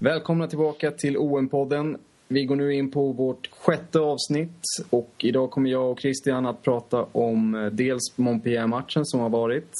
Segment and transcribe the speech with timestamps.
[0.00, 1.96] Välkomna tillbaka till OM-podden.
[2.28, 4.60] Vi går nu in på vårt sjätte avsnitt
[4.90, 9.72] och idag kommer jag och Christian att prata om eh, dels Montpellier-matchen som har varit.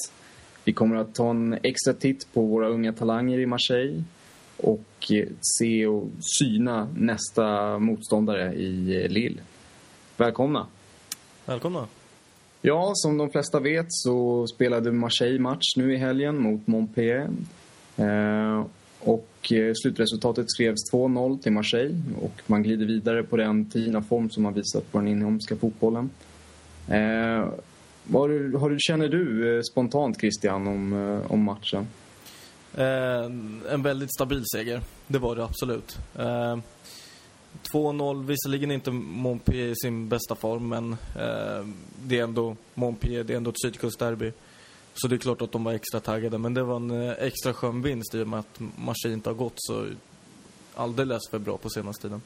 [0.65, 4.05] Vi kommer att ta en extra titt på våra unga talanger i Marseille
[4.65, 9.41] och eh, se och syna nästa motståndare i eh, Lille.
[10.17, 10.67] Välkomna!
[11.45, 11.87] Välkomna.
[12.63, 17.29] Ja, som de flesta vet så spelade Marseille match nu i helgen mot Montpellier.
[17.97, 18.67] Eh,
[19.01, 24.31] och eh, slutresultatet skrevs 2-0 till Marseille och man glider vidare på den fina form
[24.31, 26.11] som man visat på den inhemska fotbollen.
[26.89, 27.49] Eh,
[28.05, 31.87] vad har du, känner du spontant Christian om, om matchen?
[32.75, 33.25] Eh,
[33.73, 35.99] en väldigt stabil seger, det var det absolut.
[36.17, 36.59] Eh,
[37.73, 41.67] 2-0, visserligen inte Montpellier i sin bästa form, men eh,
[42.07, 44.33] det är ändå Montpellier, det är ändå ett sydkustderby.
[44.95, 47.55] Så det är klart att de var extra taggade, men det var en eh, extra
[47.55, 49.87] skön vinst i och med att Marseille inte har gått så
[50.75, 52.23] alldeles för bra på senaste tiden.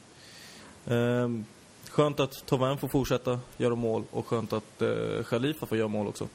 [0.85, 1.43] Eh,
[1.89, 6.07] skönt att Tauvin får fortsätta göra mål och skönt att eh, Khalifa får göra mål
[6.07, 6.27] också.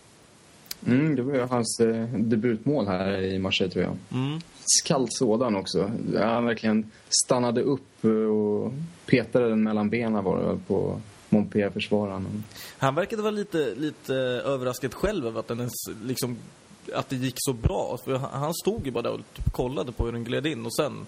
[0.86, 3.96] Mm, det var ju hans eh, debutmål här i Marseille tror jag.
[4.12, 4.40] Mm.
[4.64, 5.90] Skall sådan också.
[6.18, 6.90] Han verkligen
[7.24, 8.72] stannade upp eh, och
[9.06, 12.44] petade den mellan benen var det på Montpellier-försvararen.
[12.78, 16.36] Han verkade vara lite, lite överraskad själv över att, den ens, liksom,
[16.94, 17.98] att det gick så bra.
[18.04, 20.66] För han han stod ju bara där och typ kollade på hur den gled in
[20.66, 21.06] och sen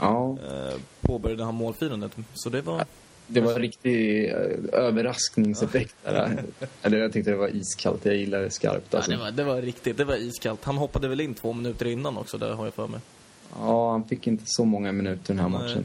[0.00, 2.16] Ja, eh, påbörjade han målfirandet.
[2.34, 2.84] Så det var...
[3.30, 4.34] det var en riktig eh,
[4.72, 6.42] överraskningseffekt där.
[6.82, 8.04] Eller jag tyckte det var iskallt.
[8.04, 9.10] Jag gillar det skarpt Ja, alltså.
[9.10, 10.64] det, var, det var riktigt, det var iskallt.
[10.64, 13.00] Han hoppade väl in två minuter innan också, det har jag för mig.
[13.58, 15.58] Ja, han fick inte så många minuter den här Nej.
[15.60, 15.84] matchen.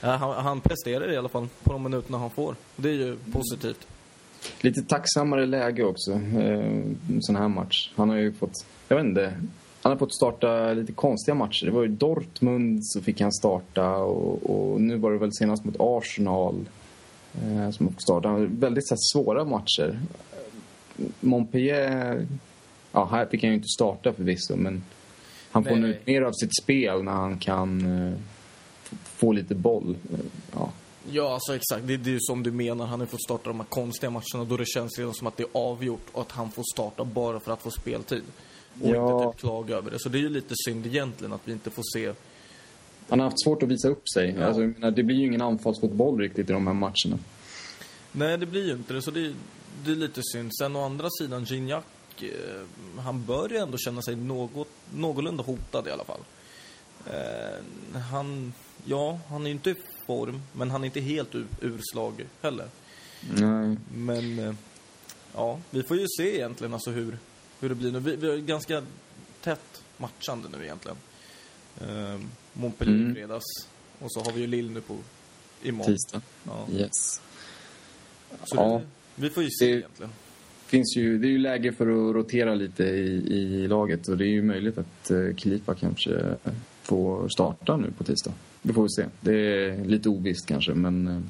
[0.00, 2.54] Ja, han, han presterar i alla fall på de minuterna han får.
[2.76, 3.86] Det är ju positivt.
[4.60, 6.66] Lite tacksammare läge också, eh,
[7.08, 7.90] en sån här match.
[7.96, 9.32] Han har ju fått, jag vet inte,
[9.86, 11.66] han har fått starta lite konstiga matcher.
[11.66, 15.64] Det var ju Dortmund så fick han starta och, och nu var det väl senast
[15.64, 16.68] mot Arsenal
[17.34, 18.36] eh, som han fick starta.
[18.38, 20.00] Väldigt så här, svåra matcher.
[21.20, 22.26] Montpellier,
[22.92, 24.84] ja här fick han ju inte starta förvisso men
[25.50, 28.14] han får nu ut mer av sitt spel när han kan eh,
[29.04, 29.96] få lite boll.
[30.52, 30.70] Ja.
[31.10, 31.86] Ja, alltså exakt.
[31.86, 32.86] Det, det är ju som du menar.
[32.86, 35.42] Han har fått starta de här konstiga matcherna då det känns redan som att det
[35.42, 38.22] är avgjort och att han får starta bara för att få speltid.
[38.82, 39.22] Och Ja.
[39.22, 39.98] inte typ klaga över det.
[39.98, 42.12] Så det är ju lite synd egentligen att vi inte får se
[43.08, 44.34] Han har haft svårt att visa upp sig.
[44.38, 44.44] Ja.
[44.44, 47.18] Alltså, menar, det blir ju ingen anfallsfotboll riktigt i de här matcherna.
[48.12, 49.02] Nej, det blir ju inte det.
[49.02, 49.32] Så det,
[49.84, 50.50] det är lite synd.
[50.60, 51.84] Sen å andra sidan, Gignac,
[52.20, 52.28] eh,
[53.02, 56.20] han bör ju ändå känna sig något, någorlunda hotad i alla fall.
[57.06, 58.52] Eh, han,
[58.84, 59.74] ja, han är ju inte i
[60.06, 62.66] form, men han är inte helt ur, urslag heller.
[63.34, 63.76] Nej.
[63.94, 64.54] Men, eh,
[65.34, 67.18] ja, vi får ju se egentligen alltså hur,
[67.60, 67.98] hur det blir nu.
[67.98, 68.82] Vi, vi har ju ganska
[69.42, 70.96] tätt matchande nu egentligen.
[71.80, 72.20] Eh,
[72.52, 73.14] Montpellier Mm.
[73.14, 73.44] fredags.
[73.98, 74.96] Och så har vi ju Lille nu på
[75.62, 75.92] imorgon.
[75.92, 76.20] Tisdag.
[76.44, 76.66] Ja.
[76.72, 77.20] Yes.
[78.44, 78.80] Så Ja.
[79.16, 80.12] det, vi får ju se Det- egentligen.
[80.66, 84.24] Finns ju, det är ju läge för att rotera lite i, i laget och det
[84.24, 86.36] är ju möjligt att eh, Kilipa kanske
[86.82, 88.32] får starta nu på tisdag.
[88.62, 89.06] Det får vi se.
[89.20, 91.20] Det är lite ovisst kanske men eh,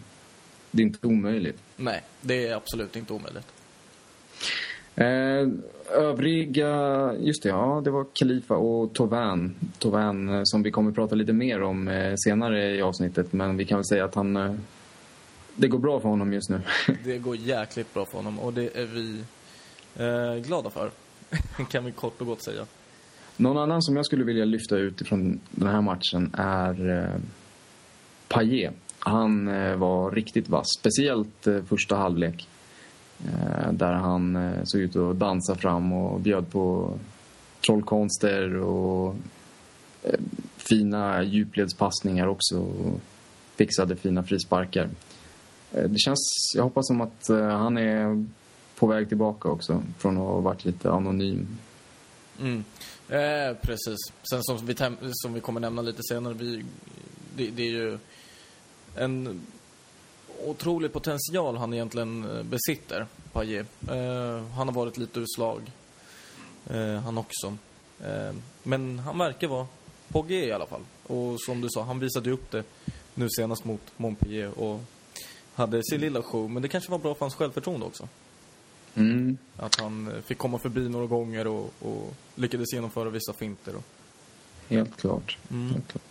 [0.71, 1.59] det är inte omöjligt.
[1.77, 3.47] Nej, det är absolut inte omöjligt.
[4.97, 5.49] Eh,
[5.91, 9.55] övriga, just det, ja det var Khalifa och Tovan.
[9.79, 13.65] Tovan eh, som vi kommer prata lite mer om eh, senare i avsnittet men vi
[13.65, 14.55] kan väl säga att han, eh,
[15.57, 16.61] det går bra för honom just nu.
[17.05, 19.25] Det går jäkligt bra för honom och det är vi
[20.47, 20.91] glada för.
[21.71, 22.67] kan vi kort och gott säga.
[23.37, 27.21] Någon annan som jag skulle vilja lyfta ut ifrån den här matchen är eh,
[28.29, 28.75] Payet.
[28.99, 29.47] Han
[29.79, 32.49] var riktigt vass, speciellt första halvlek.
[33.25, 36.95] Eh, där han eh, såg ut att dansa fram och bjöd på
[37.67, 39.15] trollkonster och
[40.03, 40.21] eh,
[40.57, 42.59] fina djupledspassningar också.
[42.59, 43.01] Och
[43.57, 44.89] fixade fina frisparkar.
[45.73, 48.27] Eh, det känns, jag hoppas som att eh, han är
[48.79, 51.59] på väg tillbaka också från att ha varit lite anonym
[52.41, 52.65] Mm.
[53.09, 53.97] Eh, precis.
[54.31, 54.75] Sen som vi,
[55.13, 56.65] som vi kommer nämna lite senare, vi,
[57.37, 57.99] det, det är ju
[58.97, 59.41] en
[60.47, 63.67] otrolig potential han egentligen eh, besitter, Payet.
[63.89, 65.73] Eh, han har varit lite ur slag,
[66.67, 67.57] eh, han också.
[68.63, 69.67] Men han verkar vara
[70.09, 70.81] på G i alla fall.
[71.03, 72.65] Och som du sa, han visade upp det
[73.15, 74.81] nu senast mot Montpellier och
[75.55, 76.51] hade sin lilla show.
[76.51, 78.09] Men det kanske var bra för hans självförtroende också.
[78.95, 79.39] Mm.
[79.57, 83.77] Att han fick komma förbi några gånger och, och lyckades genomföra vissa finter.
[83.77, 83.85] Och,
[84.69, 85.39] Helt klart.
[85.51, 85.73] Mm.
[85.73, 86.03] Helt klart.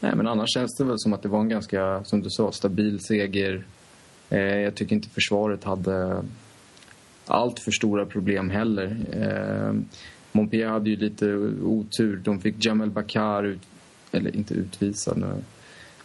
[0.00, 2.52] Nej, men annars känns det väl som att det var en ganska, som du sa,
[2.52, 3.64] stabil seger.
[4.30, 6.22] Eh, jag tycker inte försvaret hade
[7.26, 8.96] allt för stora problem heller.
[9.12, 9.80] Eh,
[10.32, 12.20] Montpellier hade ju lite otur.
[12.24, 13.60] De fick Jamel Bakar, ut,
[14.12, 15.42] eller inte utvisad nu,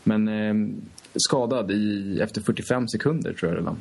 [0.04, 0.76] men eh,
[1.16, 3.78] skadad i, efter 45 sekunder tror jag redan.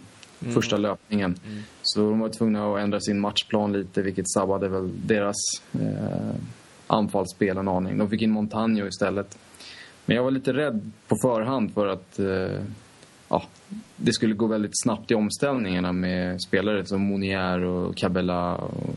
[0.54, 1.36] Första löpningen.
[1.82, 5.36] Så de var tvungna att ändra sin matchplan lite vilket sabbade väl deras
[5.72, 6.34] eh,
[6.86, 7.98] anfallsspel en aning.
[7.98, 9.38] De fick in Montagno istället.
[10.06, 12.62] Men jag var lite rädd på förhand för att eh,
[13.28, 13.42] ja,
[13.96, 18.94] det skulle gå väldigt snabbt i omställningarna med spelare som Monier och Cabella och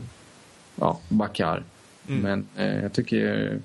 [0.76, 1.62] ja, Bakar.
[2.06, 3.58] Men eh, jag tycker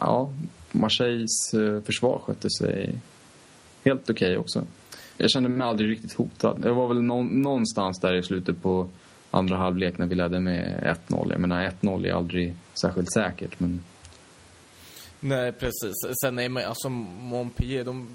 [0.00, 0.32] ja,
[0.72, 2.94] Marseilles eh, försvar skötte sig
[3.84, 4.64] helt okej också.
[5.16, 6.60] Jag kände mig aldrig riktigt hotad.
[6.60, 8.88] Det var väl nå- någonstans där i slutet på
[9.30, 11.26] andra halvlek när vi ledde med 1-0.
[11.30, 13.80] Jag menar 1-0 är aldrig särskilt säkert men
[15.20, 15.94] Nej, precis.
[16.22, 18.08] Sen är man, alltså Montpellier, de,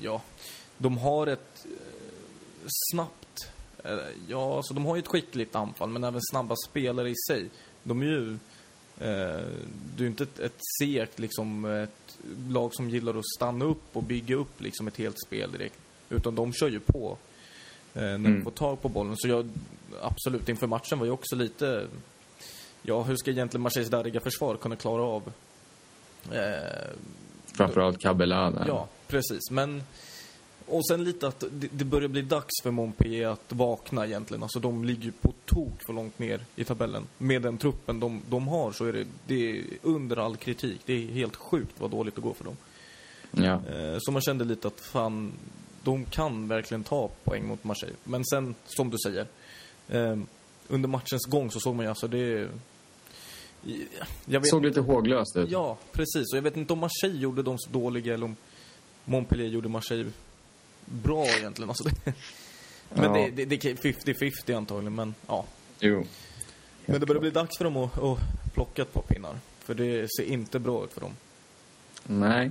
[0.00, 0.22] ja,
[0.78, 3.50] de har ett eh, snabbt,
[3.84, 3.98] eh,
[4.28, 7.50] ja, alltså de har ju ett skickligt anfall, men även snabba spelare i sig.
[7.82, 8.32] De är ju,
[8.98, 9.46] eh,
[9.96, 13.96] det är ju inte ett, ett segt, liksom, ett lag som gillar att stanna upp
[13.96, 15.78] och bygga upp liksom ett helt spel direkt.
[16.08, 17.18] Utan de kör ju på
[17.94, 19.14] eh, när de får tag på bollen.
[19.16, 19.48] Så jag,
[20.02, 21.86] absolut, inför matchen var jag också lite,
[22.82, 25.32] ja, hur ska egentligen Marseilles darriga försvar kunna klara av
[26.32, 26.88] Eh,
[27.46, 28.64] framförallt Cabella där.
[28.68, 29.50] ja, precis.
[29.50, 29.82] Men...
[30.68, 34.42] Och sen lite att det, det börjar bli dags för Montpellier att vakna egentligen.
[34.42, 37.06] Alltså de ligger ju på tok för långt ner i tabellen.
[37.18, 40.80] Med den truppen de, de har så är det, det är under all kritik.
[40.86, 42.56] Det är helt sjukt vad dåligt det går för dem.
[43.30, 43.52] Ja.
[43.52, 45.32] Eh, så man kände lite att fan,
[45.82, 47.96] de kan verkligen ta poäng mot Marseille.
[48.04, 49.26] Men sen, som du säger,
[49.88, 50.18] eh,
[50.68, 52.48] under matchens gång så såg man ju alltså det...
[54.24, 55.50] Vet Såg lite håglöst ut.
[55.50, 56.32] Ja, precis.
[56.32, 58.36] Och jag vet inte om Marseille gjorde dem så dåliga eller om
[59.04, 60.10] Montpellier gjorde Marseille
[60.84, 61.68] bra egentligen.
[61.68, 61.94] Alltså det,
[62.94, 63.12] men Ja.
[63.34, 65.44] det, det, det är 50-50 antagligen, men ja.
[65.80, 66.04] Jo.
[66.86, 68.18] Men det börjar bli dags för dem att, att
[68.54, 69.36] plocka ett par pinnar.
[69.58, 71.12] För det ser inte bra ut för dem.
[72.06, 72.50] Nej.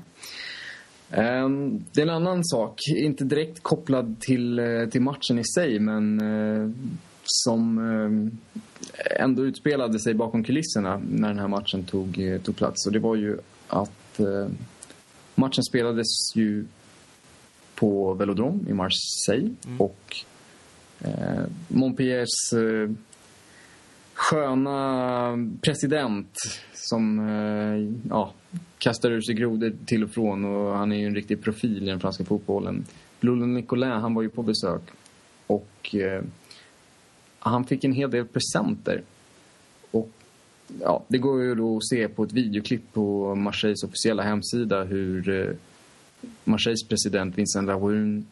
[1.11, 5.79] Ehm, det är en annan sak, inte direkt kopplad till, eh, till matchen i sig
[5.79, 6.69] men eh,
[7.25, 12.88] som eh, ändå utspelade sig bakom kulisserna när den här matchen tog, eh, tog plats.
[12.88, 13.38] Och det var ju
[13.68, 14.48] att eh,
[15.36, 16.66] matchen spelades ju
[17.75, 20.16] på Velodrom i Marseille och
[21.00, 22.54] eh, Montpelliers
[24.13, 26.33] sköna president
[26.74, 27.19] som
[28.10, 28.33] ja,
[28.78, 31.89] kastar ur sig grodor till och från och han är ju en riktig profil i
[31.89, 32.86] den franska fotbollen.
[33.19, 34.81] Lolo Nicolin, han var ju på besök
[35.48, 35.95] och
[37.50, 39.01] han fick en hel del presenter.
[39.92, 40.09] Och
[40.81, 45.30] ja, det går ju då att se på ett videoklipp på Marseilles officiella hemsida hur
[45.30, 45.56] eh,
[46.44, 48.24] Marseilles president Vincent Labrune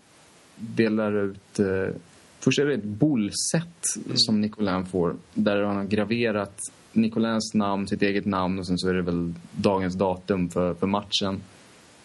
[0.56, 1.96] delar ut eh,
[2.40, 3.80] Först är det ett bollset
[4.16, 6.60] som Nicolin får där han har graverat
[6.92, 10.88] Nicolins namn, sitt eget namn och sen så är det väl dagens datum för, för
[10.88, 11.42] matchen.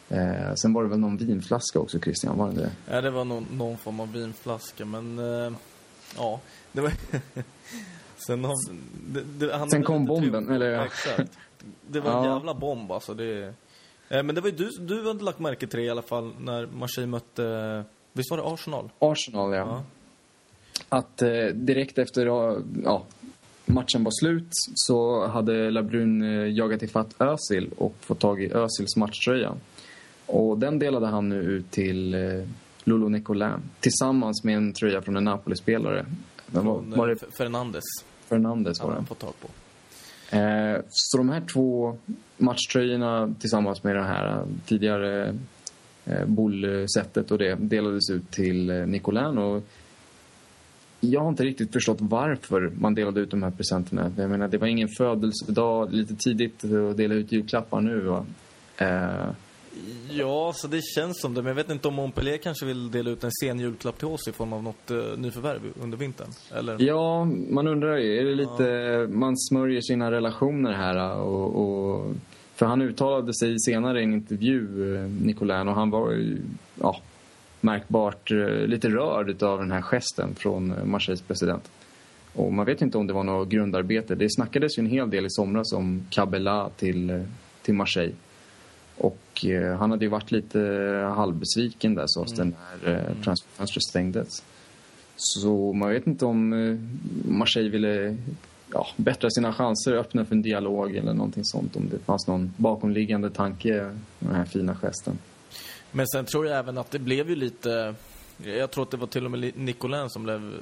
[0.08, 2.70] Eh, sen var det väl någon vinflaska också Christian, var det det?
[2.90, 5.52] Ja, det var någon, någon form av vinflaska, men eh,
[6.19, 6.41] ja,
[6.73, 6.93] det var...
[8.26, 8.55] sen har,
[9.09, 10.55] det, det, han Sen kom bomben, tur.
[10.55, 11.38] eller- Exakt.
[11.91, 12.35] Det var en Ja.
[12.35, 13.15] jävla bomb alltså.
[13.15, 13.55] Det,
[14.09, 16.32] eh, men det var ju du, du hade lagt märke till det i alla fall
[16.41, 18.91] när Marseille mötte, visst var det Arsenal?
[18.98, 19.58] Arsenal, ja.
[19.58, 19.82] Ja.
[20.89, 22.27] Att eh, direkt efter
[22.84, 23.03] ja,
[23.67, 28.96] matchen var slut så hade Labrun eh, jagat ifatt Özil och fått tag i Özils
[28.96, 29.55] matchtröja.
[30.27, 32.20] Och den delade han nu ut till eh,
[32.88, 36.06] Lolo Nicolin tillsammans med en tröja från en Napoli-spelare.
[36.46, 37.84] Var, Från, var eh, det Fernandes.
[38.28, 39.48] Fernandes var fått tag på.
[40.36, 41.98] Eh, så de här två
[42.36, 45.34] matchtröjorna tillsammans med det här tidigare
[46.04, 49.38] eh, bollsättet och det delades ut till eh, Nicolin.
[49.38, 49.62] Och
[51.00, 54.12] jag har inte riktigt förstått varför man delade ut de här presenterna.
[54.16, 58.00] Jag menar, det var ingen födelsedag, lite tidigt att dela ut julklappar nu.
[58.00, 58.26] Va?
[58.76, 59.28] Eh,
[60.10, 61.43] Ja, så det känns som det.
[61.43, 64.29] Men jag vet inte om Montpellier kanske vill dela ut en sen julklapp till oss
[64.29, 66.29] i form av något uh, nyförvärv under vintern?
[66.55, 66.82] Eller?
[66.82, 68.19] Ja, man undrar ju.
[68.19, 69.06] Är det lite...
[69.10, 71.56] Man smörjer sina relationer här och...
[71.56, 72.15] och
[72.55, 76.39] för han uttalade sig senare i en intervju, eh, Nicolin, och han var ju
[76.81, 77.01] ja,
[77.60, 81.70] märkbart eh, lite rörd av den här gesten från eh, Marseilles president.
[82.32, 84.15] Och man vet inte om det var något grundarbete.
[84.15, 87.22] Det snackades ju en hel del i somras om Cabella till, eh,
[87.63, 88.15] till Marseille.
[88.98, 90.58] Och eh, han hade ju varit lite
[91.17, 94.43] halvbesviken där sades det när eh, transferfönstret stängdes.
[95.17, 96.76] Så man vet inte om eh,
[97.31, 98.17] Marseille ville
[98.72, 102.52] ja, bättra sina chanser, öppna för en dialog eller någonting sånt om det fanns någon
[102.56, 105.19] bakomliggande tanke med den här fina gesten.
[105.90, 107.94] Men sen tror jag även att det blev ju lite...
[108.44, 110.52] Jag tror att det var till och med Nicolin som blev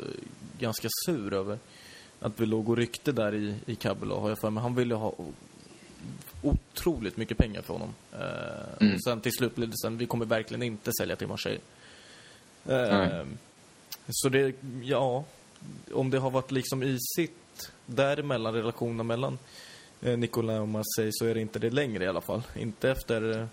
[0.59, 1.59] ganska sur över
[2.21, 4.63] att vi låg och ryckte där i, i Kabul har jag för mig.
[4.63, 5.15] Han ville ha
[6.47, 7.95] otroligt mycket pengar för honom.
[8.13, 8.19] Eh,
[8.81, 8.95] Mm.
[8.95, 11.61] Och sen till slut blev det sen, vi kommer verkligen inte sälja till Marseille.
[12.63, 13.25] Nej.
[14.09, 15.25] så det, ja,
[15.93, 19.39] om det har varit liksom isigt däremellan, relationerna mellan
[20.03, 22.43] eh, Nicolin och Marseille så är det inte det längre i alla fall.
[22.55, 23.49] Inte efter...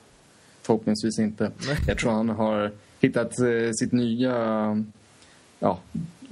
[0.62, 1.52] Förhoppningsvis inte.
[1.88, 3.34] Jag tror han har hittat
[3.80, 4.84] sitt nya
[5.60, 5.80] ja,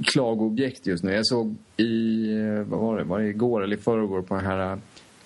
[0.06, 1.14] klagoobjekt just nu.
[1.14, 2.28] Jag såg i,
[2.66, 4.78] vad var det, var det igår eller i förrgår på den här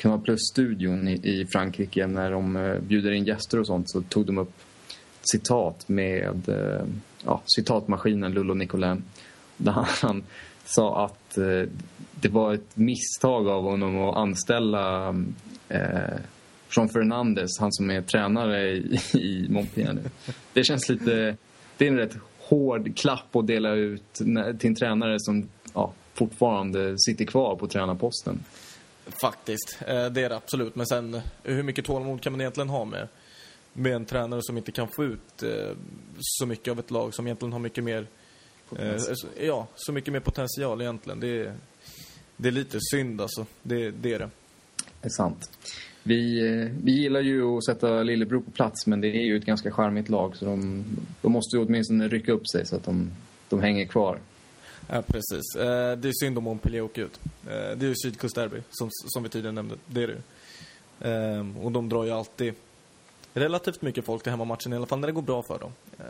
[0.05, 4.25] Kanal Plus-studion i, i Frankrike när de eh, bjuder in gäster och sånt så tog
[4.25, 4.53] de upp
[5.21, 6.85] citat med eh,
[7.25, 9.03] ja, citatmaskinen Lullo Nicolin.
[9.57, 10.23] Där han, han
[10.65, 11.69] sa att eh,
[12.21, 15.09] det var ett misstag av honom att anställa
[15.69, 16.19] eh,
[16.75, 20.33] Jean Fernandes, han som är tränare i, i Montpellier nu.
[20.53, 21.37] Det känns lite...
[21.77, 25.93] Det är en rätt hård klapp att dela ut när- till en tränare som ja,
[26.13, 28.39] fortfarande sitter kvar på tränarposten.
[29.21, 30.75] Faktiskt, eh, det är det absolut.
[30.75, 33.07] Men sen, hur mycket tålamod kan man egentligen ha med,
[33.73, 35.49] med en tränare som inte kan få ut eh,
[36.19, 38.07] så mycket av ett lag som egentligen har mycket mer...
[38.79, 41.19] Eh, så- ja, så mycket mer potential egentligen.
[41.19, 41.53] Det är,
[42.37, 43.45] det är lite synd alltså.
[43.63, 44.29] Det, det är det.
[45.01, 45.51] Det är sant.
[46.03, 46.41] Vi,
[46.83, 50.09] vi gillar ju att sätta Lillebro på plats men det är ju ett ganska charmigt
[50.09, 50.83] lag så de,
[51.21, 53.11] de måste ju åtminstone rycka upp sig så att de,
[53.49, 54.19] de hänger kvar.
[54.87, 55.55] Ja, precis.
[55.55, 57.19] Eh, det är synd om Montpellier åker ut.
[57.47, 59.75] Eh, det är ju sydkustderby, som, som vi tidigare nämnde.
[59.85, 60.21] Det är det ju.
[61.11, 62.53] Eh, och de drar ju alltid
[63.33, 65.71] relativt mycket folk till hemmamatchen, i alla fall när det går bra för dem.
[65.99, 66.05] Eh,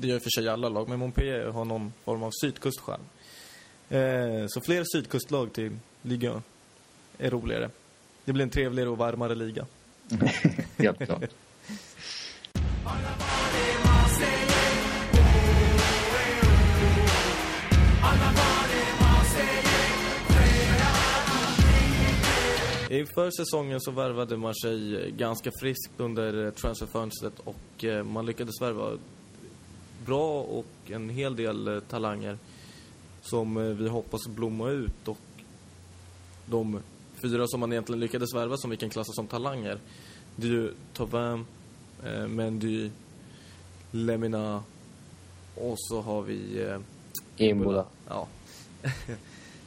[0.00, 3.00] det gör i och för sig alla lag, men Montpellier har någon form av sydkustskärm.
[3.88, 6.42] Eh, så fler sydkustlag till ligan
[7.18, 7.70] är roligare.
[8.24, 9.66] Det blir en trevligare och varmare liga.
[10.78, 11.30] Helt klart.
[22.98, 28.98] Inför säsongen så värvade Marseille ganska friskt under eh, transferfönstret och eh, man lyckades värva
[30.06, 32.38] bra och en hel del eh, talanger
[33.22, 35.18] som vi hoppas blomma ut och
[36.46, 36.80] de
[37.22, 39.78] fyra som man egentligen lyckades värva som vi kan klassa som talanger
[40.36, 41.46] det är ju Tauvin,
[42.04, 42.90] eh, Mendy,
[43.90, 44.62] Lemina
[45.54, 46.78] och så har vi eh,
[47.36, 47.84] Imbola.
[48.08, 48.28] Ja.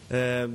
[0.17, 0.50] eh,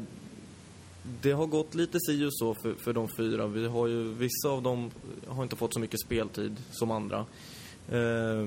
[1.02, 3.46] det har gått lite si och så för, för de fyra.
[3.46, 4.90] Vi har ju, vissa av dem
[5.26, 7.26] har inte fått så mycket speltid som andra.
[7.88, 8.46] Eh,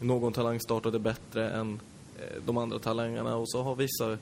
[0.00, 1.80] någon talang startade bättre än
[2.18, 4.18] eh, de andra talangerna och så har vissa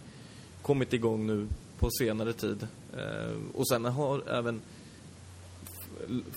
[0.62, 1.46] kommit igång nu
[1.78, 2.66] på senare tid.
[2.96, 4.60] Eh, och sen har även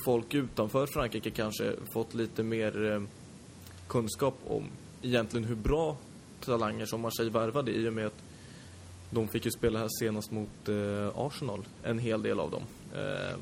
[0.05, 3.01] folk utanför Frankrike kanske fått lite mer eh,
[3.87, 4.63] kunskap om
[5.01, 5.97] egentligen hur bra
[6.45, 8.23] talanger som Marseille värvade i och med att
[9.15, 12.61] de fick ju spela här senast mot eh, Arsenal, en hel del av dem.
[12.95, 13.35] Eh,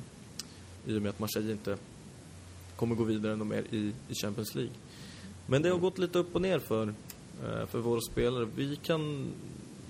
[0.94, 1.78] I och med att Marseille inte
[2.76, 4.74] kommer gå vidare ännu mer i, i Champions League.
[5.48, 6.88] Men det har gått lite upp och ner för,
[7.46, 8.48] eh, för våra spelare.
[8.56, 9.26] Vi kan,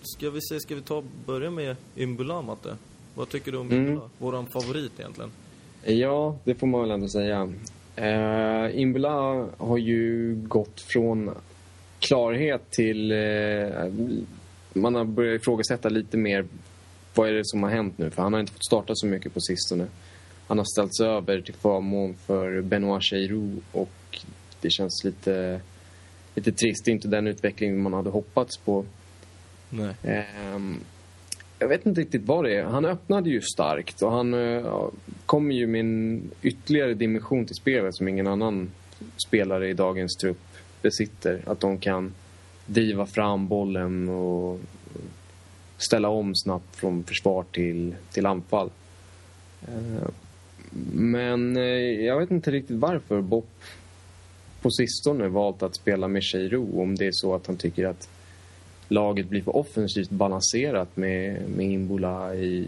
[0.01, 2.77] ska vi se, ska vi ta, börja med Imbula, Matte?
[3.15, 3.87] Vad tycker du om Mm.
[3.87, 4.09] Imbula?
[4.17, 5.31] Våran favorit egentligen.
[5.85, 7.53] Ja, det får man väl ändå säga.
[7.97, 11.31] Uh, Imbula har ju gått från
[11.99, 13.11] klarhet till...
[13.11, 13.17] eh,
[14.73, 16.45] man har börjat ifrågasätta lite mer
[17.15, 18.09] vad är det som har hänt nu.
[18.09, 19.87] För han har inte fått starta så mycket på sistone.
[20.47, 24.19] Han har ställts över till förmån för Benoit Cheirou och
[24.61, 25.61] det känns lite,
[26.35, 26.85] lite trist.
[26.85, 28.85] Det är inte den utveckling man hade hoppats på.
[29.69, 29.95] Nej.
[30.03, 30.79] Ehm,
[31.59, 32.63] jag vet inte riktigt vad det är.
[32.63, 34.89] Han öppnade ju starkt och han uh,
[35.25, 38.71] kommer ju med en ytterligare dimension till spelet som ingen annan
[39.27, 40.41] spelare i dagens trupp
[40.81, 41.41] besitter.
[41.45, 42.13] Att de kan
[42.65, 44.59] driva fram bollen och
[45.77, 48.69] ställa om snabbt från försvar till, till anfall.
[49.61, 50.09] Eh,
[50.93, 53.49] men eh, jag vet inte riktigt varför Bopp
[54.61, 56.81] på sistone valt att spela med Cheiro.
[56.81, 58.09] Om det är så att han tycker att
[58.87, 62.67] laget blir för offensivt balanserat med, med Imbola i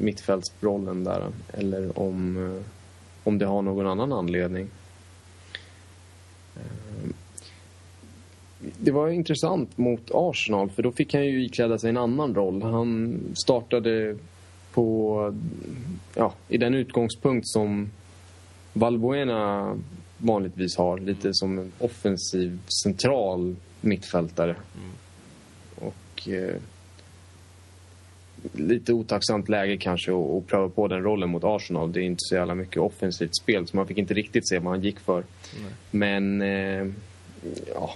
[0.00, 1.28] mittfältsrollen där.
[1.52, 2.62] Eller om, eh,
[3.24, 4.68] om det har någon annan anledning.
[8.78, 12.62] Det var intressant mot Arsenal för då fick han ju ikläda sig en annan roll.
[12.62, 14.16] Han startade
[14.72, 15.34] på,
[16.14, 17.90] ja, i den utgångspunkt som
[18.72, 19.76] Valbuena
[20.18, 20.98] vanligtvis har.
[20.98, 24.56] Lite som en offensiv central mittfältare.
[25.74, 26.56] Och eh,
[28.52, 31.92] lite otacksamt läge kanske att pröva på den rollen mot Arsenal.
[31.92, 34.72] Det är inte så jävla mycket offensivt spel så man fick inte riktigt se vad
[34.72, 35.24] han gick för.
[35.90, 36.86] Men eh,
[37.74, 37.94] ja,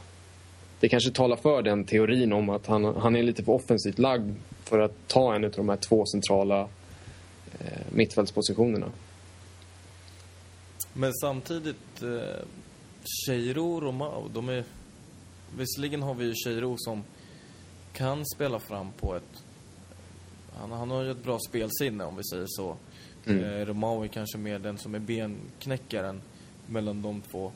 [0.81, 4.35] det kanske talar för den teorin om att han, han är lite för offensivt lagd
[4.65, 6.61] för att ta en av de här två centrala
[7.61, 8.87] eh, mittfältspositionerna.
[10.93, 12.45] Men samtidigt, eh,
[13.27, 14.65] Cheiro och Romao, de är...
[15.59, 17.05] Visserligen har vi ju Cheiro som
[17.93, 19.43] kan spela fram på ett...
[20.57, 22.77] Han, han har ju ett bra spelsinne om vi säger så.
[23.27, 23.45] Mm.
[23.45, 26.23] Eh, Romao är kanske mer den som är benknäckaren
[26.67, 27.53] mellan de två.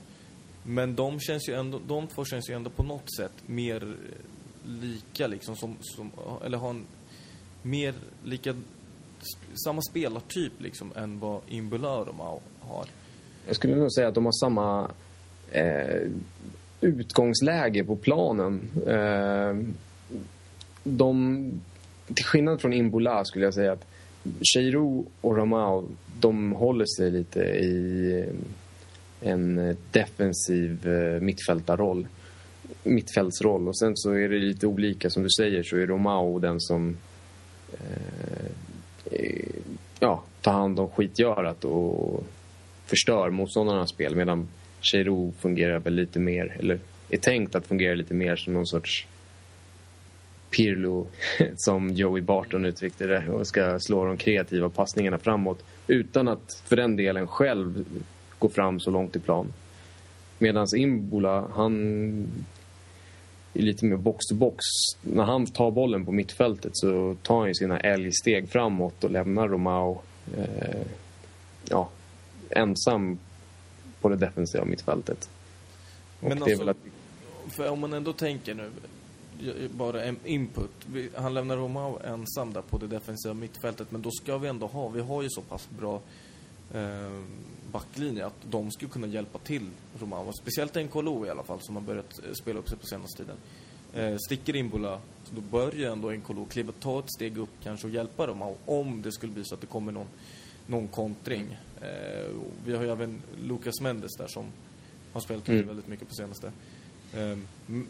[0.71, 4.71] Men de känns ju ändå, de två känns ju ändå på något sätt mer eh,
[4.81, 6.11] lika liksom som, som
[6.45, 6.85] eller har en
[7.63, 7.95] mer
[8.25, 8.55] lika
[9.65, 12.87] samma spelartyp liksom än vad Imbula och Romao har.
[13.47, 14.91] Jag skulle nog säga att de har samma
[15.51, 16.11] eh,
[16.81, 18.61] utgångsläge på planen.
[18.87, 19.57] Eh,
[20.85, 21.51] de,
[22.15, 23.87] till skillnad från Imbola skulle jag säga att
[24.43, 25.89] Cheiro och Ramao,
[26.21, 28.25] de håller sig lite i
[29.21, 32.07] en eh, defensiv eh, mittfältarroll.
[32.83, 33.69] Mittfältsroll.
[33.69, 35.11] Och sen så är det lite olika.
[35.11, 36.97] Som du säger så är Romao den som
[37.73, 38.47] eh,
[39.13, 39.47] eh,
[40.01, 42.25] ja, tar hand om skitgörat och
[42.87, 44.49] förstör motståndarnas spel medan
[44.81, 49.07] Cheiro fungerar väl lite mer, eller är tänkt att fungera lite mer som någon sorts
[50.51, 51.07] Pirlo,
[51.57, 56.77] som Joey Barton uttryckte det, och ska slå de kreativa passningarna framåt utan att för
[56.77, 57.85] den delen själv
[58.39, 59.53] gå fram så långt i plan.
[60.39, 61.75] Medan Imbola, han
[63.55, 64.57] är lite mer box-to-box.
[65.03, 70.01] När han tar bollen på mittfältet så tar han sina älgsteg framåt och lämnar Romao
[70.37, 70.87] eh,
[71.69, 71.89] ja,
[72.51, 73.19] ensam
[74.01, 75.31] på det defensiva mittfältet.
[76.21, 76.77] Och Men alltså- att,
[77.49, 78.71] För om man ändå tänker nu,
[79.71, 80.71] bara en input.
[81.15, 84.89] Han lämnar Romao ensam där på det defensiva mittfältet, men då ska vi ändå ha,
[84.89, 86.01] vi har ju så pass bra
[86.75, 87.23] eh,
[87.73, 89.67] backlinje att de skulle kunna hjälpa till
[90.01, 90.33] Romao.
[90.33, 93.37] Speciellt Nkolo i alla fall, som har börjat eh, spela upp sig på senaste tiden.
[93.95, 95.01] Eh, sticker Imbola,
[95.31, 99.03] då bör ju ändå Nkolo kliva, ta ett steg upp kanske och hjälpa Romao om
[99.03, 100.07] det skulle bli så att det kommer någon,
[100.67, 101.59] någon kontring.
[101.81, 102.31] Eh,
[102.65, 104.45] vi har ju även Lucas Mendes där som
[105.13, 105.67] har spelat Mm.
[105.67, 106.53] väldigt mycket på senaste.
[107.15, 107.87] M-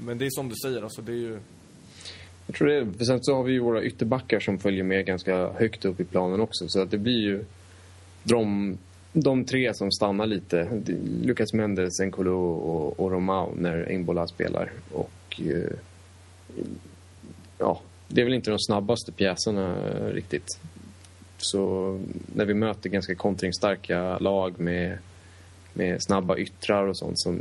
[0.00, 1.38] Men det är som du säger, alltså det är ju...
[2.46, 5.52] jag tror det för sen så har vi ju våra ytterbackar som följer med ganska
[5.52, 6.68] högt upp i planen också.
[6.68, 7.44] Så att det blir ju
[8.24, 8.78] de,
[9.12, 10.82] de tre som stannar lite.
[11.22, 14.72] Lucas Mendes, Nkolo och, och Romao när Imbola spelar.
[14.92, 15.72] Och eh,
[17.58, 20.60] ja, det är väl inte de snabbaste pjäserna eh, riktigt.
[21.38, 22.00] Så
[22.34, 24.98] när vi möter ganska kontringsstarka lag med,
[25.72, 27.40] med snabba yttrar och sånt som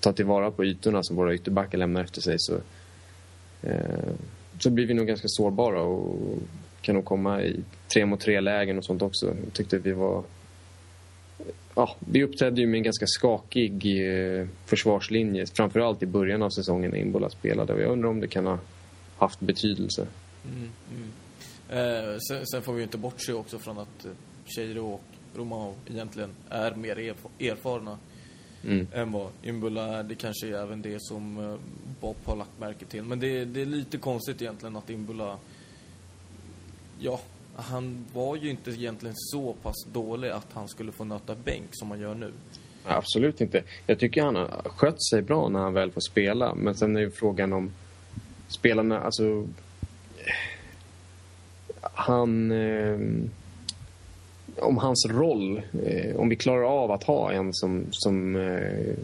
[0.00, 2.54] tar tillvara på ytorna som våra ytterbackar lämnar efter sig så,
[3.62, 4.12] eh,
[4.58, 6.38] så blir vi nog ganska sårbara och
[6.80, 7.60] kan nog komma i
[7.92, 9.26] tre mot tre lägen och sånt också.
[9.26, 10.24] Jag tyckte vi var...
[11.74, 14.06] Ja, vi uppträdde ju med en ganska skakig
[14.40, 17.72] eh, försvarslinje, framförallt i början av säsongen när Imbola spelade.
[17.72, 18.58] Och jag undrar om det kan ha
[19.16, 20.06] haft betydelse.
[21.68, 24.10] Eh, sen, sen får vi ju inte bortse också från att eh,
[24.46, 25.02] Cheiro och
[25.36, 27.98] Romao egentligen är mer erf- erfarna
[28.64, 28.86] Mm.
[28.92, 30.02] än vad Imbula är.
[30.02, 31.56] Det kanske är även det som eh,
[32.00, 33.02] Bob har lagt märke till.
[33.02, 35.38] Men det, det är lite konstigt egentligen att Imbula...
[37.00, 37.20] Ja,
[37.58, 41.90] han var ju inte egentligen så pass dålig att han skulle få nöta bänk som
[41.90, 42.32] han gör nu.
[42.84, 43.62] Absolut inte.
[43.86, 46.54] Jag tycker han har skött sig bra när han väl får spela.
[46.54, 47.70] Men sen är ju frågan om
[48.48, 49.48] spelarna, alltså...
[51.80, 52.50] Han...
[52.50, 52.98] Eh,
[54.56, 58.94] om hans roll, eh, om vi klarar av att ha en som, som eh,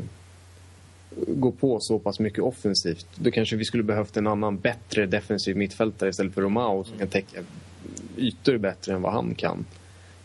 [1.26, 5.56] går på så pass mycket offensivt, då kanske vi skulle behövt en annan bättre defensiv
[5.56, 7.40] mittfältare istället för Romao som kan täcka
[8.16, 9.64] ytor bättre än vad han kan.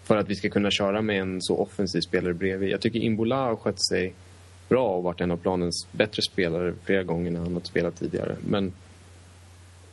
[0.04, 2.69] För att vi ska kunna köra med en så offensiv spelare bredvid.
[2.69, 4.13] Jag tycker Imbola har skött sig
[4.69, 8.36] bra och varit en av planens bättre spelare flera gånger när han har spelat tidigare.
[8.47, 8.73] Men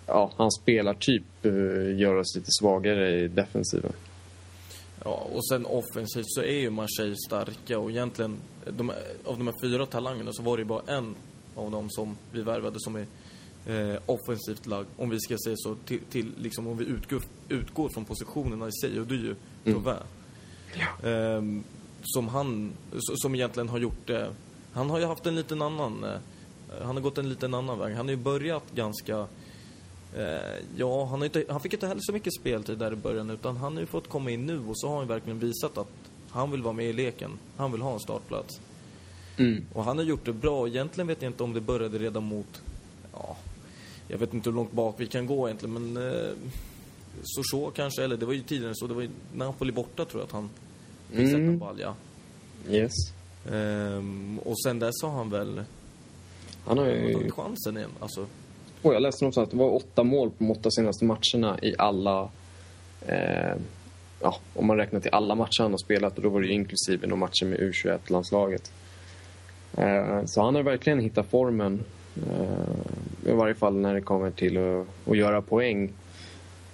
[0.06, 3.92] ja, hans spelartyp eh, gör oss lite svagare i defensiven.
[5.04, 8.36] Ja, och sen offensivt så är ju Marseille starka och egentligen
[8.70, 8.90] de,
[9.24, 11.14] av de här fyra talangerna så var det ju bara en
[11.54, 13.06] av dem som vi värvade som är
[13.66, 17.88] eh, offensivt lagd, om vi ska säga så, till, till liksom om vi utgår, utgår
[17.88, 19.94] från positionerna i sig och det är ju Provin.
[21.04, 21.64] Ehm,
[22.02, 24.30] som han, som egentligen har gjort det,
[24.72, 26.18] han har ju haft en liten annan, eh,
[26.82, 27.96] han har gått en liten annan väg.
[27.96, 29.26] Han har ju börjat ganska
[30.16, 33.30] Eh, ja, han, har inte, han fick inte heller så mycket speltid där i början
[33.30, 35.88] utan han har ju fått komma in nu och så har han verkligen visat att
[36.30, 37.30] han vill vara med i leken.
[37.56, 38.60] Han vill ha en startplats.
[39.72, 40.68] Och han har gjort det bra.
[40.68, 42.62] Egentligen vet jag inte om det började redan mot...
[43.12, 43.36] Ja,
[44.08, 46.30] Jag vet inte hur långt bak vi kan gå egentligen, men eh,
[47.22, 50.26] Sochaux kanske, eller det var ju tidigare så, det var ju Napoli borta tror jag
[50.26, 50.50] att han
[51.10, 51.48] fick sätta Mm.
[51.48, 51.94] en balja.
[52.70, 52.92] Yes.
[53.52, 55.62] Ehm, och sen dess har han väl
[56.66, 57.12] Han har ju...
[57.14, 57.90] tagit chansen igen.
[58.00, 58.26] Alltså,
[58.82, 61.74] Och jag läste någonstans att det var åtta mål på de åtta senaste matcherna i
[61.78, 62.30] alla...
[63.06, 63.54] Eh,
[64.20, 66.52] ja, om man räknar till alla matcher han har spelat och då var det ju
[66.52, 68.72] inklusive några matcher med U21-landslaget.
[69.76, 71.84] Eh, så han har verkligen hittat formen.
[72.30, 75.92] Eh, I varje fall när det kommer till att, att göra poäng.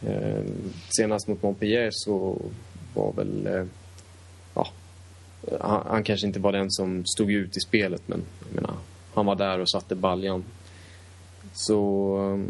[0.07, 0.45] Eh,
[0.89, 2.43] senast mot Montpellier så
[2.95, 3.47] var väl...
[3.47, 3.65] Eh,
[4.55, 4.69] ja,
[5.61, 8.75] han, han kanske inte var den som stod ut i spelet men jag menar,
[9.15, 10.45] han var där och satte baljan.
[11.53, 12.45] Så,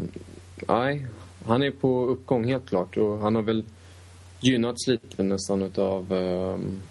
[0.67, 1.07] nej.
[1.45, 3.63] Han är på uppgång helt klart och han har väl
[4.39, 6.81] gynnats lite nästan utav um,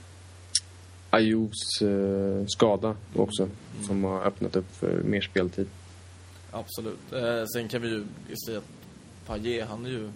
[1.10, 3.48] Ayous uh, skada också.
[3.86, 5.66] Som har öppnat upp för mer speltid
[6.52, 7.12] absolut.
[7.12, 8.04] Eh, sen kan vi ju
[8.46, 8.64] säga att
[9.26, 10.10] Payet, han är ju...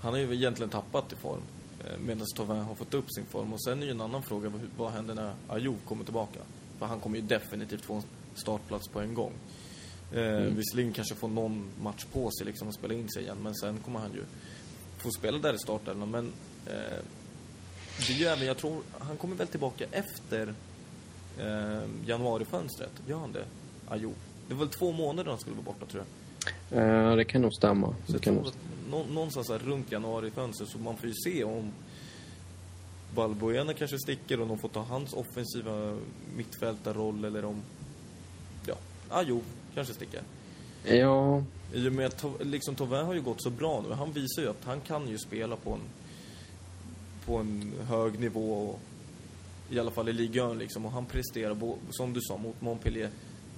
[0.00, 1.40] Han har ju egentligen tappat i form.
[1.84, 3.52] Eh, Medan Thauvin har fått upp sin form.
[3.52, 6.40] Och sen är ju en annan fråga, vad, vad händer när Ayew kommer tillbaka?
[6.78, 8.02] För han kommer ju definitivt få en
[8.34, 9.32] startplats på en gång.
[10.12, 10.56] Eh, Mm.
[10.56, 13.78] Visserligen kanske få någon match på sig liksom att spela in sig igen, men sen
[13.78, 14.22] kommer han ju
[14.98, 16.10] få spela där i startelvan.
[16.10, 16.32] Men
[16.66, 16.98] eh,
[18.06, 20.54] det är ju även, jag tror, han kommer väl tillbaka efter
[21.38, 22.90] eh, januarifönstret?
[23.08, 23.44] Gör han det?
[23.88, 24.14] Ayew.
[24.50, 26.04] Det var väl två månader han skulle vara borta tror
[26.72, 26.82] jag.
[26.82, 27.94] Uh, det kan nog stämma.
[28.06, 28.46] Så Det kan nog...
[28.90, 31.72] nå, någonstans här runt januarifönstret så man får ju se om
[33.14, 35.98] Valbuena kanske sticker och de får ta hans offensiva
[36.36, 37.62] mittfältarroll eller om...
[38.66, 38.74] Ja,
[39.08, 39.40] Ajo
[39.74, 40.22] kanske sticker.
[40.84, 43.94] Ja, I och med att liksom, Thauvin har ju gått så bra nu.
[43.94, 45.80] Han visar ju att han kan ju spela på en,
[47.26, 48.52] på en hög nivå.
[48.52, 48.80] Och,
[49.70, 50.86] I alla fall i ligan liksom.
[50.86, 51.56] Och han presterar,
[51.90, 53.10] som du sa, mot Montpellier.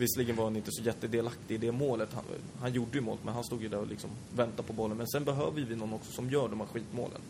[0.02, 2.08] Visserligen var han inte så jättedelaktig i det målet.
[2.14, 2.24] Han,
[2.60, 4.96] han gjorde ju mål, men han stod ju där och liksom väntade på bollen.
[4.96, 7.20] Men sen behöver vi någon också som gör de här skitmålen.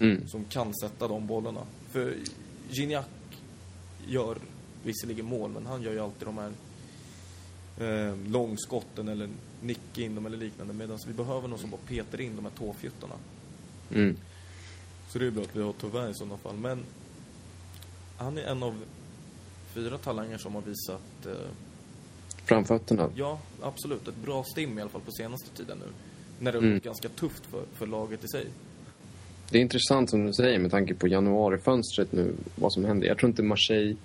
[0.00, 0.28] mm.
[0.28, 1.60] Som kan sätta de bollarna.
[1.90, 2.14] För
[2.70, 3.04] Gignac
[4.06, 4.38] gör
[4.84, 6.52] visserligen mål, men han gör ju alltid de här
[7.78, 9.28] eh, långskotten eller
[9.62, 10.74] nick in dem eller liknande.
[10.74, 13.14] Medan vi behöver någon som bara petar in de här tåfjuttarna.
[13.94, 14.16] Mm.
[15.08, 16.56] Så det är bra att vi har Thauvin i sådana fall.
[16.56, 16.84] Men
[18.16, 18.84] han är en av
[19.74, 21.50] fyra talanger som har visat, eh,
[22.48, 23.10] Framfötterna.
[23.14, 25.86] ja absolut, ett bra stim i alla fall på senaste tiden nu.
[26.38, 26.80] När det har Mm.
[26.84, 28.46] ganska tufft för, för laget i sig.
[29.50, 33.06] Det är intressant som du säger med tanke på januarifönstret nu, vad som händer.
[33.06, 33.96] Jag tror inte Marseille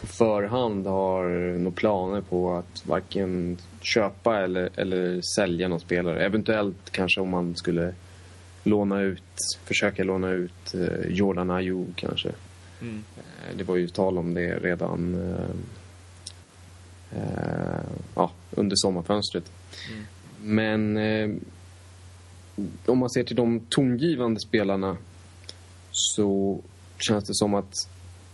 [0.00, 1.24] på förhand har
[1.58, 6.24] några planer på att varken köpa eller, eller sälja någon spelare.
[6.26, 7.94] Eventuellt kanske om man skulle
[8.64, 9.22] låna ut,
[9.64, 12.30] försöka låna ut eh, Jordan Ayew kanske.
[12.80, 13.04] Mm.
[13.16, 15.54] Eh, Det var ju tal om det redan eh,
[18.14, 19.50] ja, under sommarfönstret.
[19.92, 20.04] Mm.
[20.40, 21.30] Men eh,
[22.86, 24.96] om man ser till de tongivande spelarna
[25.90, 26.60] så
[26.98, 27.72] känns det som att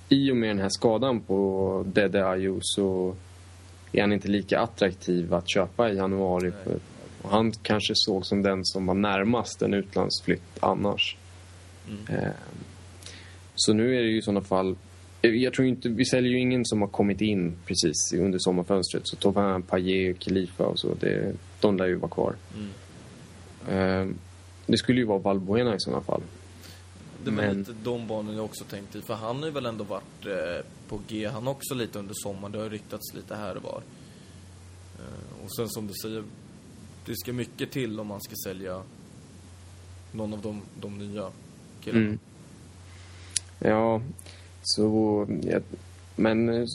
[0.08, 3.14] i och med den här skadan på Dede Ayew så
[3.92, 6.52] är han inte lika attraktiv att köpa i januari.
[6.66, 6.76] Nej.
[7.22, 11.16] Och han kanske såg som den som var närmast en utlandsflytt annars.
[11.88, 12.18] Mm.
[12.18, 12.32] Eh,
[13.54, 14.76] så nu är det ju i sådana fall...
[15.22, 19.02] Jag tror inte, vi säljer ju ingen som har kommit in precis under sommarfönstret.
[19.08, 22.34] Så Thauvin, Payet, Khalifa och så, det, de lär ju vara kvar.
[22.56, 22.70] Mm.
[23.68, 24.14] Eh,
[24.66, 26.22] det skulle ju vara Valbuena i sådana fall.
[27.24, 29.02] Det var Men- lite de barnen jag också tänkte i.
[29.02, 32.52] För han har ju väl ändå varit eh, på G, han också lite under sommaren.
[32.52, 33.82] Det har ryktats lite här och var.
[34.98, 36.24] Eh, och sen som du säger,
[37.06, 38.82] det ska mycket till om man ska sälja
[40.12, 41.30] någon av de, de nya
[41.80, 42.04] killarna.
[42.04, 42.18] Mm.
[43.58, 44.00] Ja,
[44.62, 45.26] så...
[45.42, 45.60] Ja,
[46.16, 46.66] men eh,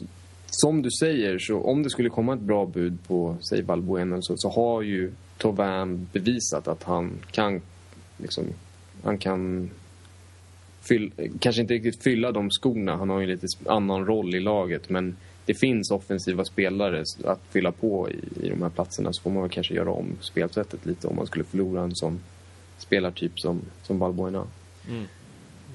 [0.50, 4.38] som du säger, så om det skulle komma ett bra bud på, säg Valbuena, så,
[4.38, 7.62] så har ju Tovan bevisat att han kan
[8.18, 8.46] liksom...
[9.04, 9.70] Han kan
[10.88, 12.96] fyll, kanske inte riktigt fylla de skorna.
[12.96, 17.72] Han har ju lite annan roll i laget, men det finns offensiva spelare att fylla
[17.72, 19.14] på i, i de här platserna.
[19.14, 22.20] Så får man väl kanske göra om spelsättet lite om man skulle förlora en sån
[22.78, 24.48] spelartyp som, som Valbuena.
[24.90, 25.06] Mm.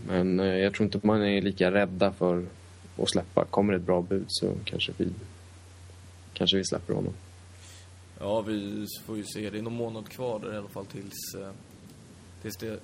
[0.07, 2.47] Men eh, jag tror inte man är lika rädda för
[2.97, 3.45] att släppa.
[3.45, 5.09] Kommer det ett bra bud så kanske vi,
[6.33, 7.13] kanske vi släpper honom.
[8.21, 9.51] Ja, vi får ju se.
[9.51, 11.51] Det är någon månad kvar där i alla fall tills, eh,
[12.43, 12.81] tills det igång.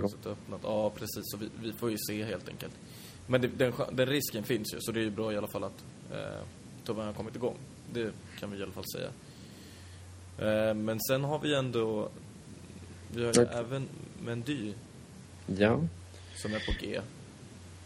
[0.00, 0.60] fönstret öppnat.
[0.62, 1.22] Ja, precis.
[1.24, 2.72] Så vi, vi får ju se helt enkelt.
[3.26, 5.64] Men det, den, den risken finns ju, så det är ju bra i alla fall
[5.64, 6.42] att eh,
[6.84, 7.56] Thauvin har kommit igång.
[7.92, 9.08] Det kan vi i alla fall säga.
[10.38, 12.08] Eh, men sen har vi ändå...
[13.14, 13.54] Vi har ju Tack.
[13.54, 13.88] även
[14.24, 14.72] Mendy
[15.46, 15.80] Ja,
[16.40, 17.00] som är på G.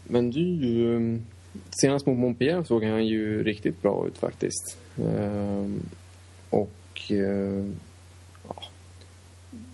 [0.03, 0.95] men du...
[0.95, 1.25] Ehm,
[1.71, 4.77] senast mot Montpellier såg han ju riktigt bra ut faktiskt.
[4.97, 5.79] Ehm,
[6.49, 7.75] och ehm,
[8.47, 8.63] ja,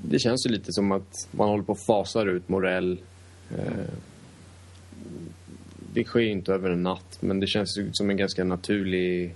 [0.04, 2.98] det känns ju lite som att man håller på att fasar ut Morell.
[5.94, 9.36] Det sker ju inte över en natt, men det känns ju som en ganska naturlig...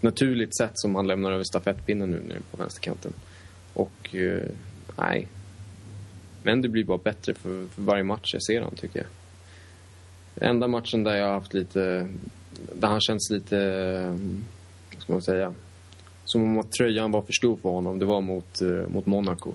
[0.00, 3.12] Naturligt sätt som han lämnar över stafettpinnen nu nere på vänsterkanten.
[3.74, 4.42] Och eh,
[4.96, 5.28] nej.
[6.42, 8.76] Men det blir bara bättre för, för varje match jag ser honom.
[8.76, 9.08] tycker jag.
[10.48, 12.08] Enda matchen där jag har haft lite...
[12.72, 13.56] Där han känns lite...
[14.92, 15.54] Vad ska man säga?
[16.24, 17.98] Som om att tröjan var för stor för honom.
[17.98, 19.52] Det var mot, eh, mot Monaco.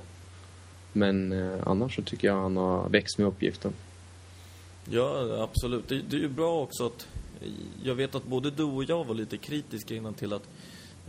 [0.93, 3.73] Men eh, annars så tycker jag han har växt med uppgiften.
[4.89, 5.87] Ja, absolut.
[5.87, 7.07] Det, det är ju bra också att...
[7.83, 10.47] Jag vet att både du och jag var lite kritiska innan till att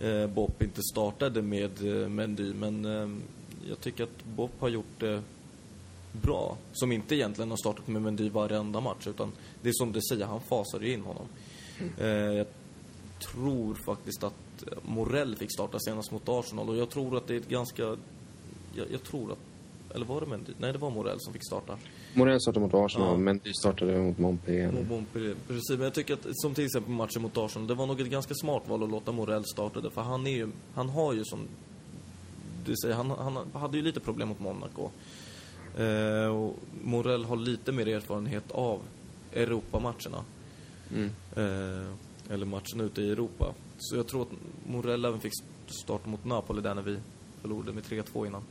[0.03, 3.09] eh, Bopp inte startade med eh, Mendy, men eh,
[3.69, 5.23] jag tycker att Bopp har gjort det
[6.23, 6.57] bra.
[6.73, 10.27] Som inte egentligen har startat med Mendy varenda match, utan det är som du säger,
[10.27, 11.27] han fasar ju in honom.
[11.99, 12.47] Eh, jag
[13.33, 17.39] tror faktiskt att Morell fick starta senast mot Arsenal och jag tror att det är
[17.39, 17.83] ett ganska...
[17.83, 19.39] Jag, jag tror att...
[19.95, 20.53] Eller var det Mendy?
[20.59, 21.79] Nej, det var Morell som fick starta.
[22.15, 23.17] Morell startade mot Arsenal, Ja.
[23.17, 24.73] men de startade mot Montpellier.
[24.73, 25.35] Mot Montpellier.
[25.49, 28.07] Precis, men jag tycker att som till exempel matchen mot Arsenal, det var nog ett
[28.11, 29.91] ganska smart val att låta Morell starta det.
[29.91, 31.41] För han är ju, han har ju som
[32.67, 34.91] du säger, han, han hade ju lite problem mot Monaco.
[35.79, 38.81] Eh, och Morell har lite mer erfarenhet av
[39.35, 40.25] Europamatcherna.
[40.95, 41.11] Mm.
[41.37, 41.91] Eh,
[42.35, 43.55] eller matchen ute i Europa.
[43.79, 44.29] Så jag tror att
[44.67, 45.33] Morell även fick
[45.67, 46.97] starta mot Napoli där när vi
[47.43, 48.43] förlorade med 3-2 innan.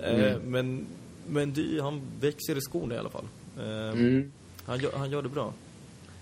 [0.00, 0.40] Eh, Mm.
[0.50, 0.86] Men,
[1.28, 3.24] men Dy, han växer i skorna i alla fall.
[3.58, 4.32] Eh, Mm.
[4.64, 5.52] han, gör, han gör det bra.